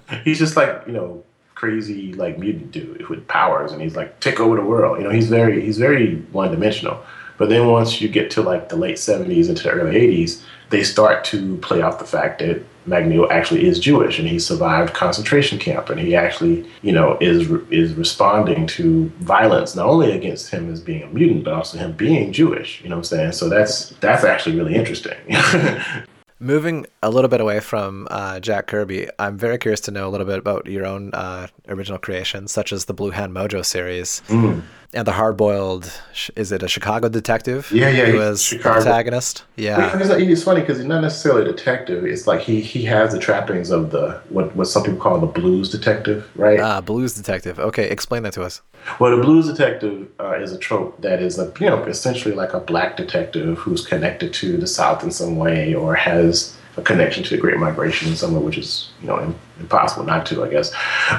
he's 0.24 0.38
just 0.38 0.56
like 0.56 0.82
you 0.86 0.92
know 0.92 1.24
crazy 1.56 2.12
like 2.12 2.38
mutant 2.38 2.70
dude 2.70 3.08
with 3.08 3.26
powers, 3.26 3.72
and 3.72 3.82
he's 3.82 3.96
like 3.96 4.20
take 4.20 4.38
over 4.38 4.54
the 4.54 4.62
world. 4.62 4.98
You 4.98 5.04
know, 5.04 5.10
he's 5.10 5.28
very 5.28 5.60
he's 5.60 5.78
very 5.78 6.16
one 6.30 6.52
dimensional. 6.52 7.04
But 7.38 7.48
then 7.48 7.66
once 7.66 8.00
you 8.00 8.08
get 8.08 8.30
to 8.32 8.42
like 8.42 8.68
the 8.68 8.76
late 8.76 8.98
seventies 8.98 9.48
into 9.48 9.64
the 9.64 9.70
early 9.70 9.96
eighties, 9.96 10.44
they 10.70 10.84
start 10.84 11.24
to 11.24 11.56
play 11.58 11.82
off 11.82 11.98
the 11.98 12.04
fact 12.04 12.38
that 12.38 12.62
Magneto 12.86 13.28
actually 13.30 13.66
is 13.66 13.80
Jewish 13.80 14.18
and 14.18 14.28
he 14.28 14.38
survived 14.38 14.94
concentration 14.94 15.58
camp 15.58 15.90
and 15.90 15.98
he 15.98 16.14
actually, 16.14 16.68
you 16.82 16.92
know, 16.92 17.18
is 17.20 17.50
is 17.70 17.94
responding 17.94 18.66
to 18.68 19.08
violence 19.20 19.74
not 19.74 19.86
only 19.86 20.12
against 20.12 20.50
him 20.50 20.70
as 20.72 20.80
being 20.80 21.02
a 21.02 21.06
mutant 21.08 21.44
but 21.44 21.52
also 21.52 21.78
him 21.78 21.92
being 21.92 22.32
Jewish. 22.32 22.80
You 22.82 22.90
know 22.90 22.96
what 22.96 23.00
I'm 23.00 23.04
saying? 23.04 23.32
So 23.32 23.48
that's 23.48 23.90
that's 24.00 24.24
actually 24.24 24.56
really 24.56 24.74
interesting. 24.74 25.16
moving 26.38 26.86
a 27.02 27.10
little 27.10 27.28
bit 27.28 27.40
away 27.40 27.60
from 27.60 28.06
uh, 28.10 28.40
Jack 28.40 28.66
Kirby, 28.66 29.08
I'm 29.18 29.38
very 29.38 29.58
curious 29.58 29.80
to 29.82 29.90
know 29.90 30.08
a 30.08 30.10
little 30.10 30.26
bit 30.26 30.38
about 30.38 30.66
your 30.66 30.86
own 30.86 31.10
uh, 31.14 31.46
original 31.68 31.98
creations, 31.98 32.52
such 32.52 32.72
as 32.72 32.84
the 32.84 32.94
Blue 32.94 33.10
Hand 33.10 33.32
Mojo 33.32 33.64
series 33.64 34.22
Mm. 34.28 34.62
And 34.94 35.06
the 35.06 35.12
hard 35.12 35.36
boiled 35.36 35.90
Is 36.36 36.52
it 36.52 36.62
a 36.62 36.68
Chicago 36.68 37.08
detective? 37.08 37.70
Yeah, 37.72 37.88
yeah, 37.90 38.06
Who 38.06 38.18
was 38.18 38.42
Chicago. 38.42 38.76
protagonist? 38.80 39.44
Yeah. 39.56 39.96
It's, 39.98 40.08
not- 40.08 40.20
it's 40.20 40.42
funny 40.42 40.60
because 40.60 40.78
he's 40.78 40.86
not 40.86 41.00
necessarily 41.02 41.42
a 41.42 41.52
detective. 41.52 42.04
It's 42.04 42.26
like 42.26 42.40
he 42.40 42.60
he 42.60 42.84
has 42.84 43.12
the 43.12 43.18
trappings 43.18 43.70
of 43.70 43.90
the 43.90 44.20
what 44.28 44.54
what 44.56 44.66
some 44.66 44.82
people 44.84 44.98
call 45.00 45.18
the 45.20 45.26
blues 45.26 45.70
detective, 45.70 46.28
right? 46.36 46.60
Ah, 46.60 46.80
blues 46.80 47.14
detective. 47.14 47.58
Okay, 47.58 47.88
explain 47.90 48.22
that 48.24 48.32
to 48.34 48.42
us. 48.42 48.62
Well, 49.00 49.16
the 49.16 49.22
blues 49.22 49.46
detective 49.48 50.08
uh, 50.20 50.34
is 50.40 50.52
a 50.52 50.58
trope 50.58 51.00
that 51.02 51.20
is 51.20 51.38
a 51.38 51.52
you 51.60 51.66
know 51.68 51.82
essentially 51.84 52.34
like 52.34 52.52
a 52.54 52.60
black 52.60 52.96
detective 52.96 53.58
who's 53.58 53.84
connected 53.86 54.32
to 54.34 54.56
the 54.56 54.66
South 54.66 55.02
in 55.02 55.10
some 55.10 55.36
way 55.36 55.74
or 55.74 55.94
has 55.94 56.56
a 56.76 56.82
connection 56.82 57.24
to 57.24 57.30
the 57.30 57.38
Great 57.40 57.56
Migration 57.58 58.08
in 58.10 58.16
some 58.16 58.34
way, 58.34 58.40
which 58.42 58.58
is 58.58 58.90
you 59.00 59.08
know 59.08 59.34
impossible 59.58 60.04
not 60.04 60.26
to, 60.26 60.44
I 60.44 60.48
guess. 60.50 60.72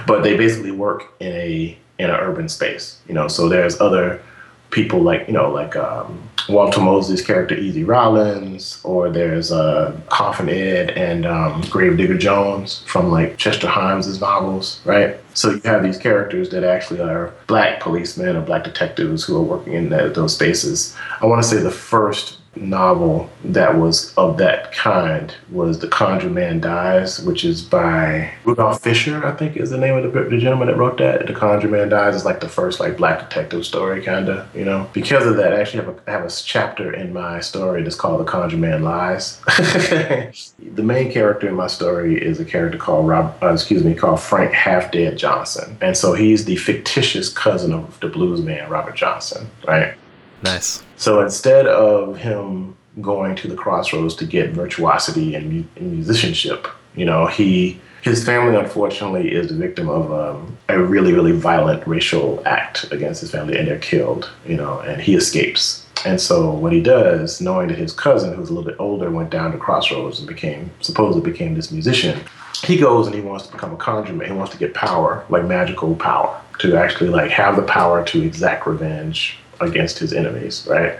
But 0.06 0.22
they 0.24 0.38
basically 0.38 0.72
work 0.72 1.12
in 1.20 1.34
a 1.34 1.78
in 2.00 2.10
an 2.10 2.16
urban 2.16 2.50
space, 2.50 3.00
you 3.08 3.14
know. 3.14 3.28
So 3.28 3.50
there's 3.50 3.80
other 3.80 4.22
people 4.70 5.02
like 5.02 5.28
you 5.28 5.34
know 5.34 5.50
like 5.50 5.76
um, 5.76 6.22
Walter 6.50 6.82
Mosley's 6.82 7.22
character 7.22 7.56
Easy 7.56 7.84
Rawlins, 7.84 8.80
or 8.84 9.10
there's 9.10 9.52
uh, 9.52 10.00
Coffin 10.10 10.50
Ed 10.50 10.92
and 10.92 11.26
um, 11.26 11.62
Gravedigger 11.70 12.18
Jones 12.18 12.84
from 12.86 13.12
like 13.12 13.38
Chester 13.38 13.68
Himes' 13.68 14.20
novels, 14.22 14.80
right? 14.86 15.18
So 15.34 15.52
you 15.52 15.62
have 15.66 15.84
these 15.84 15.98
characters 15.98 16.50
that 16.50 16.64
actually 16.64 17.02
are 17.02 17.34
black 17.48 17.80
policemen 17.80 18.36
or 18.36 18.42
black 18.42 18.64
detectives 18.64 19.24
who 19.24 19.36
are 19.38 19.42
working 19.42 19.74
in 19.74 19.90
that, 19.90 20.16
those 20.16 20.34
spaces. 20.34 20.96
I 21.22 21.26
want 21.26 21.44
to 21.44 21.48
say 21.48 21.58
the 21.58 21.72
first 21.72 22.38
novel 22.62 23.30
that 23.44 23.78
was 23.78 24.14
of 24.16 24.38
that 24.38 24.72
kind 24.72 25.34
was 25.50 25.80
The 25.80 25.88
Conjure 25.88 26.30
Man 26.30 26.60
Dies, 26.60 27.20
which 27.20 27.44
is 27.46 27.62
by 27.62 28.34
Rudolph 28.44 28.82
Fisher, 28.82 29.26
I 29.26 29.32
think 29.34 29.58
is 29.58 29.70
the 29.70 29.78
name 29.78 29.96
of 29.96 30.12
the, 30.12 30.24
the 30.24 30.38
gentleman 30.38 30.68
that 30.68 30.78
wrote 30.78 30.98
that. 30.98 31.28
The 31.28 31.34
Conjure 31.34 31.68
Man 31.68 31.90
Dies 31.90 32.16
is 32.16 32.26
like 32.26 32.40
the 32.40 32.50
first 32.50 32.80
like 32.80 32.98
black 32.98 33.20
detective 33.20 33.66
story, 33.66 34.02
kind 34.02 34.30
of, 34.30 34.56
you 34.56 34.66
know. 34.66 34.90
Because 34.94 35.26
of 35.26 35.38
that, 35.38 35.54
I 35.54 35.62
actually 35.62 35.86
have 35.86 35.96
a, 35.96 36.02
I 36.08 36.12
have 36.12 36.26
a 36.26 36.30
chapter 36.30 36.94
in 36.94 37.14
my 37.14 37.40
story 37.40 37.84
that's 37.84 37.96
called 37.96 38.20
The 38.20 38.26
Conjure 38.26 38.58
Man 38.58 38.84
Lies. 38.84 39.40
the 39.48 40.84
main 40.84 41.12
character 41.12 41.48
in 41.48 41.56
my 41.56 41.68
story 41.68 42.22
is 42.22 42.40
a 42.40 42.46
character 42.46 42.78
called 42.78 43.08
Rob, 43.08 43.38
uh, 43.42 43.54
excuse 43.54 43.84
me, 43.84 43.94
called 43.94 44.20
Frank 44.20 44.54
Half 44.54 44.92
Dead 44.92 45.18
Johnson, 45.18 45.78
and 45.82 45.96
so 45.96 46.14
he's 46.14 46.46
the 46.46 46.56
fictitious 46.56 47.30
cousin 47.30 47.74
of 47.74 48.00
the 48.00 48.08
blues 48.08 48.42
man 48.42 48.70
Robert 48.70 48.96
Johnson, 48.96 49.50
right? 49.68 49.96
Nice. 50.44 50.84
So 50.98 51.22
instead 51.22 51.68
of 51.68 52.18
him 52.18 52.76
going 53.02 53.36
to 53.36 53.48
the 53.48 53.56
crossroads 53.56 54.16
to 54.16 54.26
get 54.26 54.52
virtuosity 54.52 55.36
and, 55.36 55.68
and 55.76 55.92
musicianship, 55.92 56.68
you 56.96 57.06
know, 57.06 57.28
he 57.28 57.80
his 58.04 58.24
family 58.24 58.56
unfortunately 58.56 59.32
is 59.32 59.50
the 59.50 59.56
victim 59.56 59.90
of 59.90 60.12
um, 60.14 60.58
a 60.70 60.80
really 60.80 61.14
really 61.14 61.32
violent 61.32 61.86
racial 61.88 62.42
act 62.46 62.92
against 62.92 63.22
his 63.22 63.32
family, 63.32 63.58
and 63.58 63.68
they're 63.68 63.80
killed. 63.80 64.30
You 64.46 64.58
know, 64.58 64.80
and 64.80 65.02
he 65.02 65.16
escapes. 65.16 65.86
And 66.06 66.22
so 66.22 66.52
what 66.52 66.74
he 66.74 66.82
does, 66.82 67.42
knowing 67.42 67.70
that 67.70 67.78
his 67.78 67.92
cousin, 67.92 68.34
who's 68.34 68.50
a 68.50 68.54
little 68.54 68.70
bit 68.70 68.80
older, 68.80 69.10
went 69.10 69.32
down 69.32 69.52
to 69.52 69.58
crossroads 69.58 70.20
and 70.20 70.28
became 70.28 70.70
supposedly 70.80 71.30
became 71.30 71.56
this 71.56 71.72
musician, 71.72 72.22
he 72.64 72.78
goes 72.78 73.08
and 73.08 73.16
he 73.16 73.22
wants 73.22 73.48
to 73.48 73.52
become 73.52 73.74
a 73.74 73.78
conjurer. 73.78 74.24
He 74.24 74.32
wants 74.32 74.52
to 74.54 74.60
get 74.60 74.74
power, 74.74 75.26
like 75.30 75.46
magical 75.46 75.96
power, 75.96 76.40
to 76.60 76.78
actually 76.78 77.10
like 77.10 77.32
have 77.32 77.56
the 77.56 77.64
power 77.64 78.06
to 78.06 78.22
exact 78.22 78.68
revenge 78.68 79.38
against 79.60 80.00
his 80.00 80.14
enemies, 80.14 80.68
right? 80.70 80.98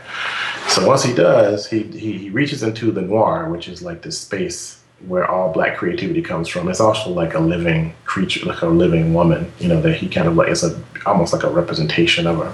So 0.68 0.88
once 0.88 1.04
he 1.04 1.14
does, 1.14 1.68
he, 1.68 1.84
he 1.84 2.18
he 2.18 2.30
reaches 2.30 2.64
into 2.64 2.92
the 2.92 3.02
noir, 3.02 3.50
which 3.50 3.68
is 3.68 3.82
like 3.82 4.02
this 4.02 4.20
space 4.20 4.80
where 5.08 5.30
all 5.30 5.54
black 5.54 5.78
creativity 5.78 6.22
comes 6.22 6.48
from. 6.48 6.68
It's 6.68 6.80
also 6.80 7.12
like 7.12 7.36
a 7.36 7.40
living 7.40 7.94
creature, 8.06 8.46
like 8.46 8.62
a 8.62 8.68
living 8.68 9.14
woman. 9.14 9.52
You 9.60 9.70
know 9.70 9.82
that 9.82 9.96
he 9.96 10.10
kind 10.10 10.28
of 10.28 10.36
like 10.36 10.50
it's 10.50 10.64
a 10.64 10.82
almost 11.06 11.34
like 11.34 11.44
a 11.44 11.50
representation 11.50 12.28
of 12.28 12.38
her 12.38 12.54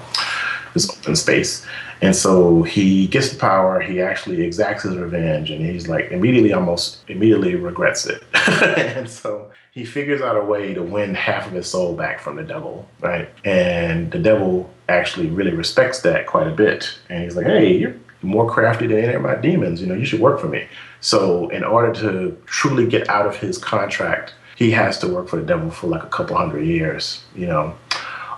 this 0.73 0.89
open 0.89 1.15
space. 1.15 1.65
And 2.01 2.15
so 2.15 2.63
he 2.63 3.07
gets 3.07 3.29
the 3.29 3.37
power. 3.37 3.79
He 3.79 4.01
actually 4.01 4.41
exacts 4.41 4.83
his 4.83 4.97
revenge, 4.97 5.51
and 5.51 5.65
he's 5.65 5.87
like 5.87 6.11
immediately, 6.11 6.51
almost 6.51 6.99
immediately 7.07 7.55
regrets 7.55 8.05
it. 8.05 8.23
and 8.61 9.09
so 9.09 9.51
he 9.73 9.83
figures 9.83 10.21
out 10.21 10.37
a 10.37 10.43
way 10.43 10.73
to 10.73 10.83
win 10.83 11.15
half 11.15 11.47
of 11.47 11.53
his 11.53 11.67
soul 11.67 11.95
back 11.95 12.19
from 12.19 12.35
the 12.35 12.43
devil, 12.43 12.87
right? 12.99 13.27
And 13.43 14.11
the 14.11 14.19
devil 14.19 14.69
actually 14.87 15.27
really 15.27 15.51
respects 15.51 16.01
that 16.01 16.27
quite 16.27 16.47
a 16.47 16.51
bit. 16.51 16.95
And 17.09 17.23
he's 17.23 17.35
like, 17.35 17.47
"Hey, 17.47 17.75
you're 17.75 17.95
more 18.21 18.49
crafty 18.49 18.85
than 18.85 18.99
any 18.99 19.13
of 19.13 19.23
my 19.23 19.35
demons. 19.35 19.81
You 19.81 19.87
know, 19.87 19.95
you 19.95 20.05
should 20.05 20.19
work 20.19 20.39
for 20.39 20.47
me." 20.47 20.67
So 21.01 21.49
in 21.49 21.63
order 21.63 21.91
to 22.01 22.37
truly 22.45 22.85
get 22.85 23.09
out 23.09 23.25
of 23.25 23.35
his 23.37 23.57
contract, 23.57 24.35
he 24.55 24.69
has 24.71 24.99
to 24.99 25.07
work 25.07 25.27
for 25.27 25.37
the 25.37 25.45
devil 25.45 25.71
for 25.71 25.87
like 25.87 26.03
a 26.03 26.07
couple 26.07 26.37
hundred 26.37 26.65
years. 26.65 27.23
You 27.35 27.47
know, 27.47 27.75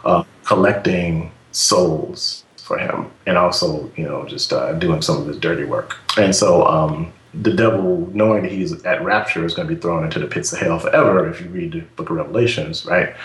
uh, 0.06 0.24
collecting 0.46 1.32
souls 1.52 2.46
for 2.58 2.78
him 2.80 3.12
and 3.28 3.38
also 3.38 3.92
you 3.96 4.04
know 4.04 4.26
just 4.26 4.52
uh, 4.52 4.74
doing 4.74 5.02
some 5.02 5.22
of 5.22 5.28
his 5.28 5.38
dirty 5.38 5.66
work 5.66 5.98
and 6.18 6.36
so 6.36 6.66
um, 6.66 7.14
the 7.42 7.54
devil 7.54 8.10
knowing 8.14 8.44
that 8.44 8.52
he's 8.52 8.72
at 8.86 9.04
rapture 9.04 9.46
is 9.46 9.54
going 9.54 9.68
to 9.68 9.76
be 9.76 9.80
thrown 9.80 10.04
into 10.04 10.20
the 10.20 10.28
pits 10.28 10.54
of 10.54 10.60
hell 10.60 10.80
forever 10.80 11.30
if 11.30 11.42
you 11.42 11.48
read 11.50 11.72
the 11.74 11.82
book 11.96 12.10
of 12.10 12.16
revelations 12.16 12.86
right? 12.86 13.16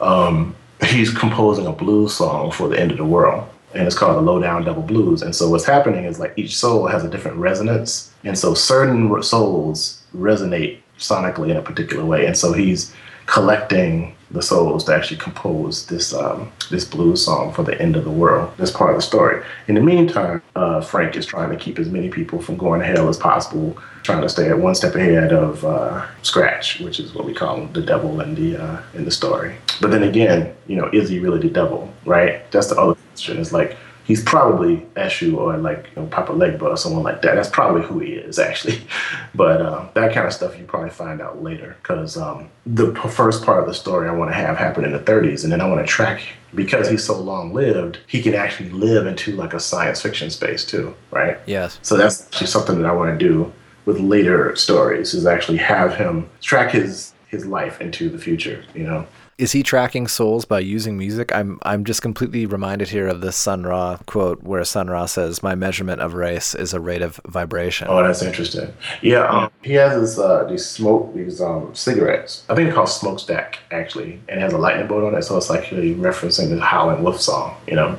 Um, 0.00 0.56
he's 0.84 1.12
composing 1.16 1.66
a 1.66 1.72
blues 1.72 2.14
song 2.14 2.50
for 2.50 2.68
the 2.68 2.78
end 2.78 2.90
of 2.90 2.98
the 2.98 3.04
world 3.04 3.48
and 3.74 3.86
it's 3.86 3.96
called 3.96 4.16
the 4.16 4.20
low 4.20 4.40
down 4.40 4.64
devil 4.64 4.82
blues. 4.82 5.22
And 5.22 5.34
so 5.34 5.48
what's 5.48 5.64
happening 5.64 6.04
is 6.04 6.18
like 6.18 6.34
each 6.36 6.56
soul 6.56 6.86
has 6.86 7.04
a 7.04 7.08
different 7.08 7.38
resonance 7.38 8.12
and 8.24 8.38
so 8.38 8.54
certain 8.54 9.22
souls 9.22 10.02
resonate 10.14 10.80
sonically 10.98 11.50
in 11.50 11.56
a 11.56 11.62
particular 11.62 12.04
way. 12.04 12.26
And 12.26 12.36
so 12.36 12.52
he's 12.52 12.92
collecting 13.26 14.14
the 14.32 14.42
souls 14.42 14.84
to 14.84 14.94
actually 14.94 15.18
compose 15.18 15.86
this 15.86 16.14
um, 16.14 16.50
this 16.70 16.84
blues 16.84 17.24
song 17.24 17.52
for 17.52 17.62
the 17.62 17.80
end 17.80 17.96
of 17.96 18.04
the 18.04 18.10
world. 18.10 18.52
That's 18.56 18.70
part 18.70 18.90
of 18.90 18.96
the 18.96 19.02
story. 19.02 19.44
In 19.68 19.74
the 19.74 19.80
meantime, 19.80 20.42
uh, 20.56 20.80
Frank 20.80 21.16
is 21.16 21.26
trying 21.26 21.50
to 21.50 21.56
keep 21.56 21.78
as 21.78 21.88
many 21.88 22.08
people 22.08 22.40
from 22.40 22.56
going 22.56 22.80
to 22.80 22.86
hell 22.86 23.08
as 23.08 23.18
possible, 23.18 23.76
trying 24.02 24.22
to 24.22 24.28
stay 24.28 24.48
at 24.48 24.58
one 24.58 24.74
step 24.74 24.94
ahead 24.94 25.32
of 25.32 25.64
uh, 25.64 26.06
Scratch, 26.22 26.80
which 26.80 26.98
is 26.98 27.14
what 27.14 27.24
we 27.24 27.34
call 27.34 27.66
the 27.66 27.82
devil 27.82 28.20
in 28.20 28.34
the 28.34 28.62
uh, 28.62 28.82
in 28.94 29.04
the 29.04 29.10
story. 29.10 29.56
But 29.80 29.90
then 29.90 30.02
again, 30.02 30.54
you 30.66 30.76
know, 30.76 30.88
is 30.92 31.08
he 31.08 31.18
really 31.18 31.40
the 31.40 31.50
devil? 31.50 31.92
Right? 32.04 32.50
That's 32.50 32.68
the 32.68 32.76
other 32.76 32.94
question. 32.94 33.38
Is 33.38 33.52
like 33.52 33.76
he's 34.04 34.22
probably 34.22 34.78
Eshu 34.96 35.36
or 35.36 35.56
like 35.56 35.88
you 35.94 36.02
know, 36.02 36.08
Papa 36.08 36.32
Legba 36.32 36.62
or 36.62 36.76
someone 36.76 37.02
like 37.02 37.22
that. 37.22 37.34
That's 37.34 37.48
probably 37.48 37.82
who 37.82 37.98
he 38.00 38.12
is 38.12 38.38
actually. 38.38 38.80
But 39.34 39.62
uh, 39.62 39.88
that 39.94 40.12
kind 40.12 40.26
of 40.26 40.32
stuff 40.34 40.58
you 40.58 40.64
probably 40.64 40.90
find 40.90 41.22
out 41.22 41.42
later 41.42 41.74
because 41.82 42.18
um, 42.18 42.50
the 42.66 42.92
p- 42.92 43.08
first 43.08 43.46
part 43.46 43.60
of 43.60 43.66
the 43.66 43.72
story 43.72 44.06
I 44.06 44.12
want 44.12 44.30
to 44.30 44.34
have 44.34 44.58
happen 44.58 44.84
in 44.84 44.92
the 44.92 44.98
30s, 44.98 45.42
and 45.42 45.50
then 45.50 45.62
I 45.62 45.66
want 45.66 45.80
to 45.80 45.86
track 45.86 46.20
because 46.54 46.90
he's 46.90 47.02
so 47.02 47.18
long 47.18 47.54
lived, 47.54 47.98
he 48.06 48.20
can 48.20 48.34
actually 48.34 48.68
live 48.68 49.06
into 49.06 49.34
like 49.34 49.54
a 49.54 49.60
science 49.60 50.02
fiction 50.02 50.28
space 50.28 50.66
too, 50.66 50.94
right? 51.10 51.38
Yes. 51.46 51.78
So 51.80 51.96
that's 51.96 52.26
actually 52.26 52.48
something 52.48 52.80
that 52.82 52.86
I 52.86 52.92
want 52.92 53.18
to 53.18 53.26
do 53.26 53.50
with 53.86 54.00
later 54.00 54.54
stories 54.54 55.14
is 55.14 55.26
actually 55.26 55.58
have 55.58 55.96
him 55.96 56.28
track 56.40 56.72
his 56.72 57.14
his 57.28 57.46
life 57.46 57.80
into 57.80 58.10
the 58.10 58.18
future, 58.18 58.62
you 58.74 58.84
know. 58.84 59.06
Is 59.42 59.50
he 59.50 59.64
tracking 59.64 60.06
souls 60.06 60.44
by 60.44 60.60
using 60.60 60.96
music? 60.96 61.34
I'm 61.34 61.58
I'm 61.62 61.82
just 61.84 62.00
completely 62.00 62.46
reminded 62.46 62.90
here 62.90 63.08
of 63.08 63.22
this 63.22 63.34
Sun 63.34 63.64
Ra 63.64 63.98
quote 64.06 64.40
where 64.44 64.62
Sun 64.62 64.86
Ra 64.86 65.06
says, 65.06 65.42
"My 65.42 65.56
measurement 65.56 66.00
of 66.00 66.14
race 66.14 66.54
is 66.54 66.72
a 66.72 66.78
rate 66.78 67.02
of 67.02 67.20
vibration." 67.26 67.88
Oh, 67.90 68.00
that's 68.04 68.22
interesting. 68.22 68.72
Yeah, 69.00 69.24
um, 69.24 69.50
he 69.64 69.72
has 69.72 70.00
this 70.00 70.16
uh, 70.16 70.44
these 70.44 70.64
smoke 70.64 71.12
these 71.12 71.40
um, 71.40 71.74
cigarettes. 71.74 72.44
I 72.48 72.54
think 72.54 72.68
they're 72.68 72.74
called 72.76 72.88
smokestack 72.88 73.58
actually, 73.72 74.20
and 74.28 74.38
it 74.38 74.42
has 74.42 74.52
a 74.52 74.58
lightning 74.58 74.86
bolt 74.86 75.02
on 75.02 75.16
it, 75.16 75.22
so 75.22 75.36
it's 75.36 75.50
actually 75.50 75.96
referencing 75.96 76.48
the 76.50 76.60
Howlin' 76.60 77.02
Wolf 77.02 77.20
song, 77.20 77.56
you 77.66 77.74
know. 77.74 77.98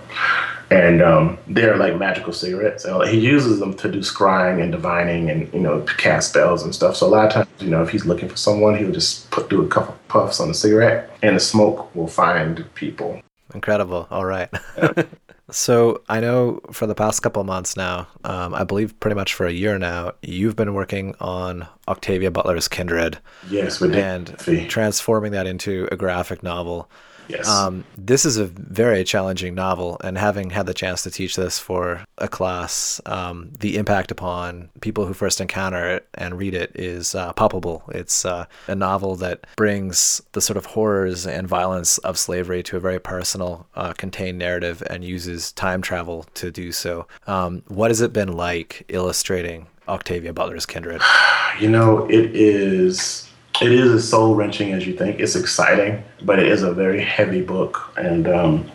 And 0.73 1.01
um, 1.01 1.37
they're 1.47 1.77
like 1.77 1.97
magical 1.97 2.33
cigarettes. 2.33 2.85
And 2.85 3.07
he 3.07 3.19
uses 3.19 3.59
them 3.59 3.75
to 3.75 3.91
do 3.91 3.99
scrying 3.99 4.61
and 4.61 4.71
divining 4.71 5.29
and 5.29 5.53
you 5.53 5.59
know 5.59 5.81
to 5.81 5.93
cast 5.95 6.29
spells 6.29 6.63
and 6.63 6.73
stuff. 6.73 6.95
So 6.95 7.05
a 7.05 7.09
lot 7.09 7.27
of 7.27 7.33
times, 7.33 7.47
you 7.59 7.69
know, 7.69 7.83
if 7.83 7.89
he's 7.89 8.05
looking 8.05 8.27
for 8.27 8.37
someone, 8.37 8.77
he'll 8.77 8.91
just 8.91 9.29
put 9.29 9.49
do 9.49 9.63
a 9.63 9.67
couple 9.67 9.95
puffs 10.07 10.39
on 10.39 10.47
the 10.47 10.53
cigarette, 10.53 11.11
and 11.21 11.35
the 11.35 11.39
smoke 11.39 11.93
will 11.95 12.07
find 12.07 12.65
people. 12.73 13.21
Incredible. 13.53 14.07
All 14.09 14.25
right. 14.25 14.49
so 15.51 16.01
I 16.09 16.19
know 16.19 16.59
for 16.71 16.87
the 16.87 16.95
past 16.95 17.21
couple 17.21 17.41
of 17.41 17.45
months 17.45 17.77
now, 17.77 18.07
um, 18.23 18.53
I 18.55 18.63
believe 18.63 18.99
pretty 18.99 19.15
much 19.15 19.33
for 19.33 19.45
a 19.45 19.51
year 19.51 19.77
now, 19.77 20.13
you've 20.21 20.55
been 20.55 20.73
working 20.73 21.15
on 21.19 21.67
Octavia 21.87 22.31
Butler's 22.31 22.67
Kindred 22.67 23.19
Yes, 23.49 23.79
with 23.79 23.95
and 23.95 24.35
transforming 24.69 25.33
that 25.33 25.45
into 25.45 25.87
a 25.91 25.95
graphic 25.95 26.41
novel. 26.41 26.89
Yes. 27.27 27.47
Um, 27.47 27.85
this 27.97 28.25
is 28.25 28.37
a 28.37 28.45
very 28.45 29.03
challenging 29.03 29.55
novel, 29.55 29.97
and 30.03 30.17
having 30.17 30.49
had 30.49 30.65
the 30.65 30.73
chance 30.73 31.03
to 31.03 31.11
teach 31.11 31.35
this 31.35 31.59
for 31.59 32.03
a 32.17 32.27
class, 32.27 33.01
um, 33.05 33.51
the 33.59 33.77
impact 33.77 34.11
upon 34.11 34.69
people 34.81 35.05
who 35.05 35.13
first 35.13 35.41
encounter 35.41 35.89
it 35.89 36.07
and 36.13 36.37
read 36.37 36.53
it 36.53 36.71
is 36.75 37.15
uh, 37.15 37.33
palpable. 37.33 37.83
It's 37.89 38.25
uh, 38.25 38.45
a 38.67 38.75
novel 38.75 39.15
that 39.17 39.45
brings 39.55 40.21
the 40.33 40.41
sort 40.41 40.57
of 40.57 40.65
horrors 40.65 41.25
and 41.25 41.47
violence 41.47 41.97
of 41.99 42.17
slavery 42.17 42.63
to 42.63 42.77
a 42.77 42.79
very 42.79 42.99
personal, 42.99 43.67
uh, 43.75 43.93
contained 43.93 44.37
narrative 44.37 44.83
and 44.89 45.03
uses 45.03 45.51
time 45.53 45.81
travel 45.81 46.25
to 46.35 46.51
do 46.51 46.71
so. 46.71 47.07
Um, 47.27 47.63
what 47.67 47.91
has 47.91 48.01
it 48.01 48.13
been 48.13 48.33
like 48.33 48.85
illustrating 48.89 49.67
Octavia 49.87 50.33
Butler's 50.33 50.65
Kindred? 50.65 51.01
You 51.59 51.69
know, 51.69 52.09
it 52.09 52.35
is 52.35 53.29
it 53.61 53.71
is 53.71 53.91
as 53.91 54.09
soul 54.09 54.35
wrenching 54.35 54.73
as 54.73 54.85
you 54.85 54.93
think. 54.93 55.19
It's 55.19 55.35
exciting, 55.35 56.03
but 56.23 56.39
it 56.39 56.47
is 56.47 56.63
a 56.63 56.73
very 56.73 57.01
heavy 57.01 57.41
book, 57.41 57.91
and 57.97 58.27
um, 58.27 58.71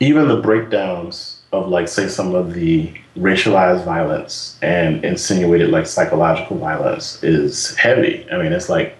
even 0.00 0.28
the 0.28 0.40
breakdowns 0.40 1.40
of 1.52 1.68
like 1.68 1.88
say 1.88 2.08
some 2.08 2.34
of 2.34 2.52
the 2.52 2.92
racialized 3.16 3.84
violence 3.84 4.58
and 4.62 5.04
insinuated 5.04 5.70
like 5.70 5.86
psychological 5.86 6.58
violence 6.58 7.22
is 7.22 7.74
heavy. 7.76 8.26
I 8.30 8.42
mean, 8.42 8.52
it's 8.52 8.68
like 8.68 8.96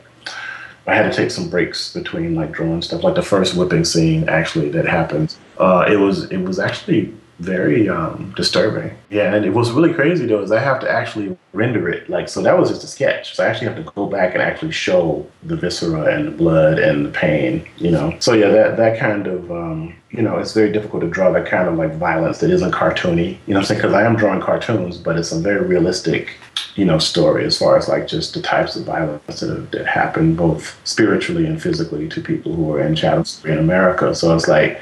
I 0.87 0.95
had 0.95 1.11
to 1.13 1.17
take 1.17 1.31
some 1.31 1.51
breaks 1.51 1.93
between 1.93 2.35
like 2.35 2.53
drawing 2.53 2.83
stuff. 2.83 3.03
Like 3.03 3.15
the 3.15 3.23
first 3.23 3.55
whipping 3.55 3.85
scene 3.85 4.29
actually 4.29 4.71
that 4.71 4.87
happened, 4.87 5.37
uh, 5.59 5.85
it 5.89 5.97
was 5.97 6.31
it 6.31 6.39
was 6.39 6.59
actually 6.59 7.15
very 7.39 7.89
um, 7.89 8.33
disturbing. 8.37 8.97
Yeah, 9.11 9.35
and 9.35 9.45
it 9.45 9.51
was 9.51 9.71
really 9.71 9.95
crazy 9.95 10.27
though 10.27 10.43
is 10.43 10.51
I 10.51 10.61
have 10.61 10.81
to 10.81 10.91
actually 10.91 11.37
render 11.53 11.89
it 11.89 12.11
like 12.11 12.29
so 12.29 12.43
that 12.43 12.59
was 12.59 12.69
just 12.71 12.85
a 12.85 12.87
sketch. 12.87 13.35
So 13.35 13.45
I 13.45 13.49
actually 13.49 13.69
have 13.69 13.77
to 13.77 13.91
go 13.93 14.07
back 14.07 14.35
and 14.35 14.43
actually 14.43 14.73
show 14.73 15.27
the 15.45 15.57
viscera 15.57 16.15
and 16.15 16.27
the 16.27 16.31
blood 16.33 16.79
and 16.79 17.07
the 17.07 17.11
pain. 17.11 17.67
You 17.77 17.93
know, 17.93 18.17
so 18.19 18.33
yeah, 18.33 18.49
that 18.49 18.77
that 18.77 18.99
kind 18.99 19.27
of 19.27 19.51
um, 19.53 19.95
you 20.11 20.23
know 20.23 20.39
it's 20.39 20.53
very 20.53 20.73
difficult 20.73 21.03
to 21.03 21.09
draw 21.09 21.31
that 21.33 21.47
kind 21.47 21.69
of 21.69 21.77
like 21.77 21.95
violence 21.95 22.39
that 22.39 22.51
isn't 22.51 22.73
cartoony. 22.73 23.39
You 23.47 23.55
know, 23.55 23.61
I'm 23.61 23.67
saying 23.67 23.79
because 23.79 23.95
I 23.95 24.05
am 24.05 24.17
drawing 24.17 24.41
cartoons, 24.41 24.99
but 24.99 25.17
it's 25.17 25.33
a 25.33 25.39
very 25.41 25.65
realistic 25.65 26.37
you 26.75 26.85
know 26.85 26.99
story 26.99 27.45
as 27.45 27.57
far 27.57 27.77
as 27.77 27.89
like 27.89 28.09
just 28.09 28.35
the 28.35 28.43
types 28.43 28.75
of 28.75 28.85
violence 28.85 29.41
that, 29.41 29.71
that 29.71 29.87
happen 29.87 30.35
both 30.35 30.79
spiritually 30.85 31.47
and 31.47 31.63
physically 31.63 32.09
to 32.09 32.21
people 32.21 32.55
who 32.55 32.73
are 32.73 32.81
in 32.81 32.97
chattel 32.97 33.25
in 33.45 33.59
America. 33.59 34.13
So 34.15 34.35
it's 34.35 34.49
like 34.49 34.81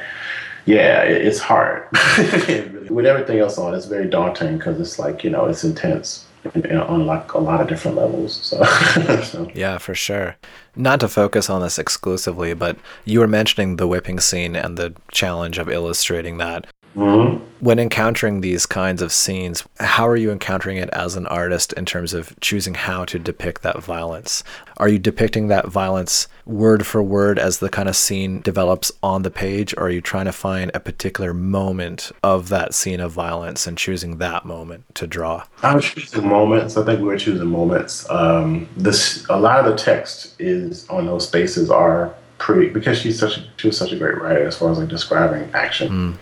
yeah, 0.67 1.03
it, 1.03 1.25
it's 1.25 1.39
hard. 1.39 1.89
With 2.91 3.07
everything 3.07 3.39
else 3.39 3.59
on, 3.59 3.75
it's 3.75 3.87
very 3.87 4.09
daunting 4.09 4.59
because 4.59 4.81
it's 4.81 4.99
like 4.99 5.25
you 5.25 5.31
know 5.31 5.47
it's 5.47 5.65
intense 5.65 6.27
on 6.55 7.07
like 7.07 7.33
a 7.33 7.39
lot 7.39 7.61
of 7.61 7.69
different 7.69 7.97
levels. 7.97 8.35
So, 8.43 8.63
so 9.25 9.51
Yeah, 9.55 9.79
for 9.79 9.95
sure. 9.95 10.37
Not 10.75 11.01
to 11.01 11.09
focus 11.09 11.49
on 11.49 11.63
this 11.63 11.79
exclusively, 11.79 12.55
but 12.55 12.77
you 13.05 13.21
were 13.21 13.29
mentioning 13.29 13.77
the 13.77 13.87
whipping 13.87 14.21
scene 14.21 14.55
and 14.55 14.77
the 14.77 14.95
challenge 15.11 15.59
of 15.59 15.69
illustrating 15.69 16.39
that. 16.39 16.67
Mhm. 16.97 17.41
When 17.61 17.79
encountering 17.79 18.41
these 18.41 18.67
kinds 18.67 19.01
of 19.01 19.13
scenes, 19.13 19.65
how 19.81 20.07
are 20.07 20.17
you 20.17 20.31
encountering 20.31 20.77
it 20.77 20.91
as 20.91 21.17
an 21.17 21.27
artist 21.27 21.73
in 21.73 21.87
terms 21.87 22.13
of 22.13 22.39
choosing 22.41 22.75
how 22.75 23.05
to 23.07 23.19
depict 23.19 23.63
that 23.63 23.83
violence? 23.83 24.45
Are 24.77 24.89
you 24.89 24.99
depicting 24.99 25.49
that 25.49 25.69
violence 25.69 26.29
word 26.45 26.87
for 26.87 27.03
word 27.03 27.39
as 27.39 27.59
the 27.59 27.69
kind 27.69 27.89
of 27.89 27.97
scene 27.97 28.41
develops 28.41 28.93
on 29.03 29.23
the 29.23 29.31
page, 29.31 29.75
or 29.77 29.85
are 29.85 29.91
you 29.91 30.01
trying 30.01 30.27
to 30.27 30.33
find 30.33 30.71
a 30.75 30.81
particular 30.81 31.33
moment 31.33 32.13
of 32.23 32.51
that 32.51 32.75
scene 32.75 33.01
of 33.01 33.13
violence 33.13 33.67
and 33.67 33.79
choosing 33.79 34.19
that 34.19 34.45
moment 34.45 34.85
to 34.95 35.07
draw? 35.07 35.43
I 35.63 35.75
was 35.75 35.85
choosing 35.85 36.29
moments. 36.29 36.77
I 36.77 36.85
think 36.85 37.01
we 37.01 37.07
were 37.07 37.19
choosing 37.19 37.49
moments. 37.49 38.09
Um, 38.11 38.69
this 38.77 39.27
a 39.29 39.39
lot 39.39 39.61
of 39.61 39.67
the 39.67 39.77
text 39.77 40.35
is 40.39 40.89
on 40.89 41.07
those 41.07 41.27
spaces 41.27 41.71
are 41.71 42.15
pretty 42.39 42.69
because 42.69 42.99
she's 42.99 43.19
such 43.19 43.39
a, 43.39 43.45
she 43.57 43.69
was 43.69 43.79
such 43.79 43.93
a 43.93 43.97
great 43.97 44.21
writer 44.21 44.47
as 44.47 44.57
far 44.57 44.71
as 44.71 44.79
like 44.79 44.89
describing 44.89 45.51
action. 45.55 46.19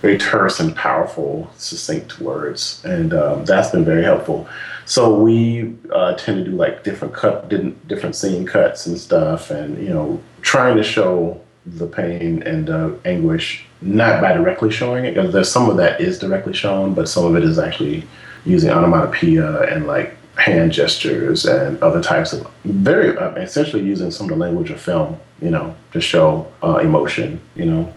Very 0.00 0.16
terse 0.16 0.60
and 0.60 0.74
powerful, 0.74 1.50
succinct 1.56 2.20
words, 2.20 2.82
and 2.84 3.12
um, 3.12 3.44
that's 3.44 3.70
been 3.70 3.84
very 3.84 4.02
helpful. 4.02 4.48
So 4.86 5.14
we 5.14 5.76
uh, 5.92 6.14
tend 6.14 6.44
to 6.44 6.50
do 6.50 6.56
like 6.56 6.84
different 6.84 7.12
cut, 7.14 7.48
different, 7.48 7.86
different 7.86 8.16
scene 8.16 8.46
cuts 8.46 8.86
and 8.86 8.98
stuff, 8.98 9.50
and 9.50 9.76
you 9.78 9.90
know, 9.90 10.20
trying 10.40 10.76
to 10.76 10.82
show 10.82 11.40
the 11.66 11.86
pain 11.86 12.42
and 12.44 12.66
the 12.66 12.98
anguish, 13.04 13.66
not 13.82 14.22
by 14.22 14.32
directly 14.32 14.70
showing 14.70 15.04
it, 15.04 15.14
because 15.14 15.32
there's 15.32 15.50
some 15.50 15.68
of 15.68 15.76
that 15.76 16.00
is 16.00 16.18
directly 16.18 16.54
shown, 16.54 16.94
but 16.94 17.08
some 17.08 17.26
of 17.26 17.36
it 17.36 17.44
is 17.44 17.58
actually 17.58 18.02
using 18.46 18.70
onomatopoeia 18.70 19.62
and 19.64 19.86
like 19.86 20.16
hand 20.36 20.72
gestures 20.72 21.44
and 21.44 21.80
other 21.82 22.02
types 22.02 22.32
of 22.32 22.50
very 22.64 23.16
uh, 23.18 23.32
essentially 23.32 23.82
using 23.82 24.10
some 24.10 24.24
of 24.24 24.30
the 24.30 24.36
language 24.36 24.70
of 24.70 24.80
film, 24.80 25.18
you 25.42 25.50
know, 25.50 25.76
to 25.92 26.00
show 26.00 26.50
uh, 26.62 26.76
emotion, 26.76 27.38
you 27.54 27.66
know. 27.66 27.92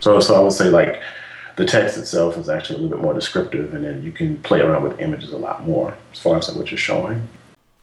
So, 0.00 0.20
so 0.20 0.34
I 0.34 0.40
would 0.40 0.52
say 0.52 0.70
like 0.70 1.02
the 1.56 1.64
text 1.64 1.96
itself 1.96 2.36
is 2.36 2.48
actually 2.48 2.78
a 2.78 2.82
little 2.82 2.96
bit 2.96 3.02
more 3.02 3.14
descriptive, 3.14 3.74
and 3.74 3.84
then 3.84 4.02
you 4.02 4.12
can 4.12 4.36
play 4.38 4.60
around 4.60 4.82
with 4.82 5.00
images 5.00 5.32
a 5.32 5.38
lot 5.38 5.66
more 5.66 5.96
as 6.12 6.18
far 6.18 6.36
as 6.36 6.52
what 6.54 6.70
you're 6.70 6.78
showing. 6.78 7.28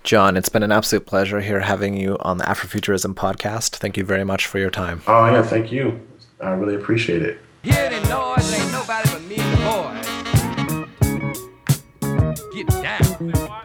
John, 0.03 0.37
it's 0.37 0.49
been 0.49 0.63
an 0.63 0.71
absolute 0.71 1.05
pleasure 1.05 1.41
here 1.41 1.61
having 1.61 1.95
you 1.95 2.17
on 2.19 2.37
the 2.37 2.43
Afrofuturism 2.43 3.15
podcast. 3.15 3.77
Thank 3.77 3.97
you 3.97 4.03
very 4.03 4.23
much 4.23 4.45
for 4.45 4.59
your 4.59 4.69
time. 4.69 5.01
Oh 5.07 5.25
yeah, 5.25 5.41
thank 5.41 5.71
you. 5.71 5.99
I 6.41 6.51
really 6.51 6.75
appreciate 6.75 7.21
it. 7.21 7.39
Hear 7.63 7.89
the 7.89 8.01
noise, 8.09 8.53
ain't 8.53 8.71
nobody 8.71 9.09
but 9.09 9.23
me 9.23 9.37
and 9.37 9.57
the 9.57 9.65
boys. 9.65 10.03
Get 12.53 12.67
down. 12.67 13.62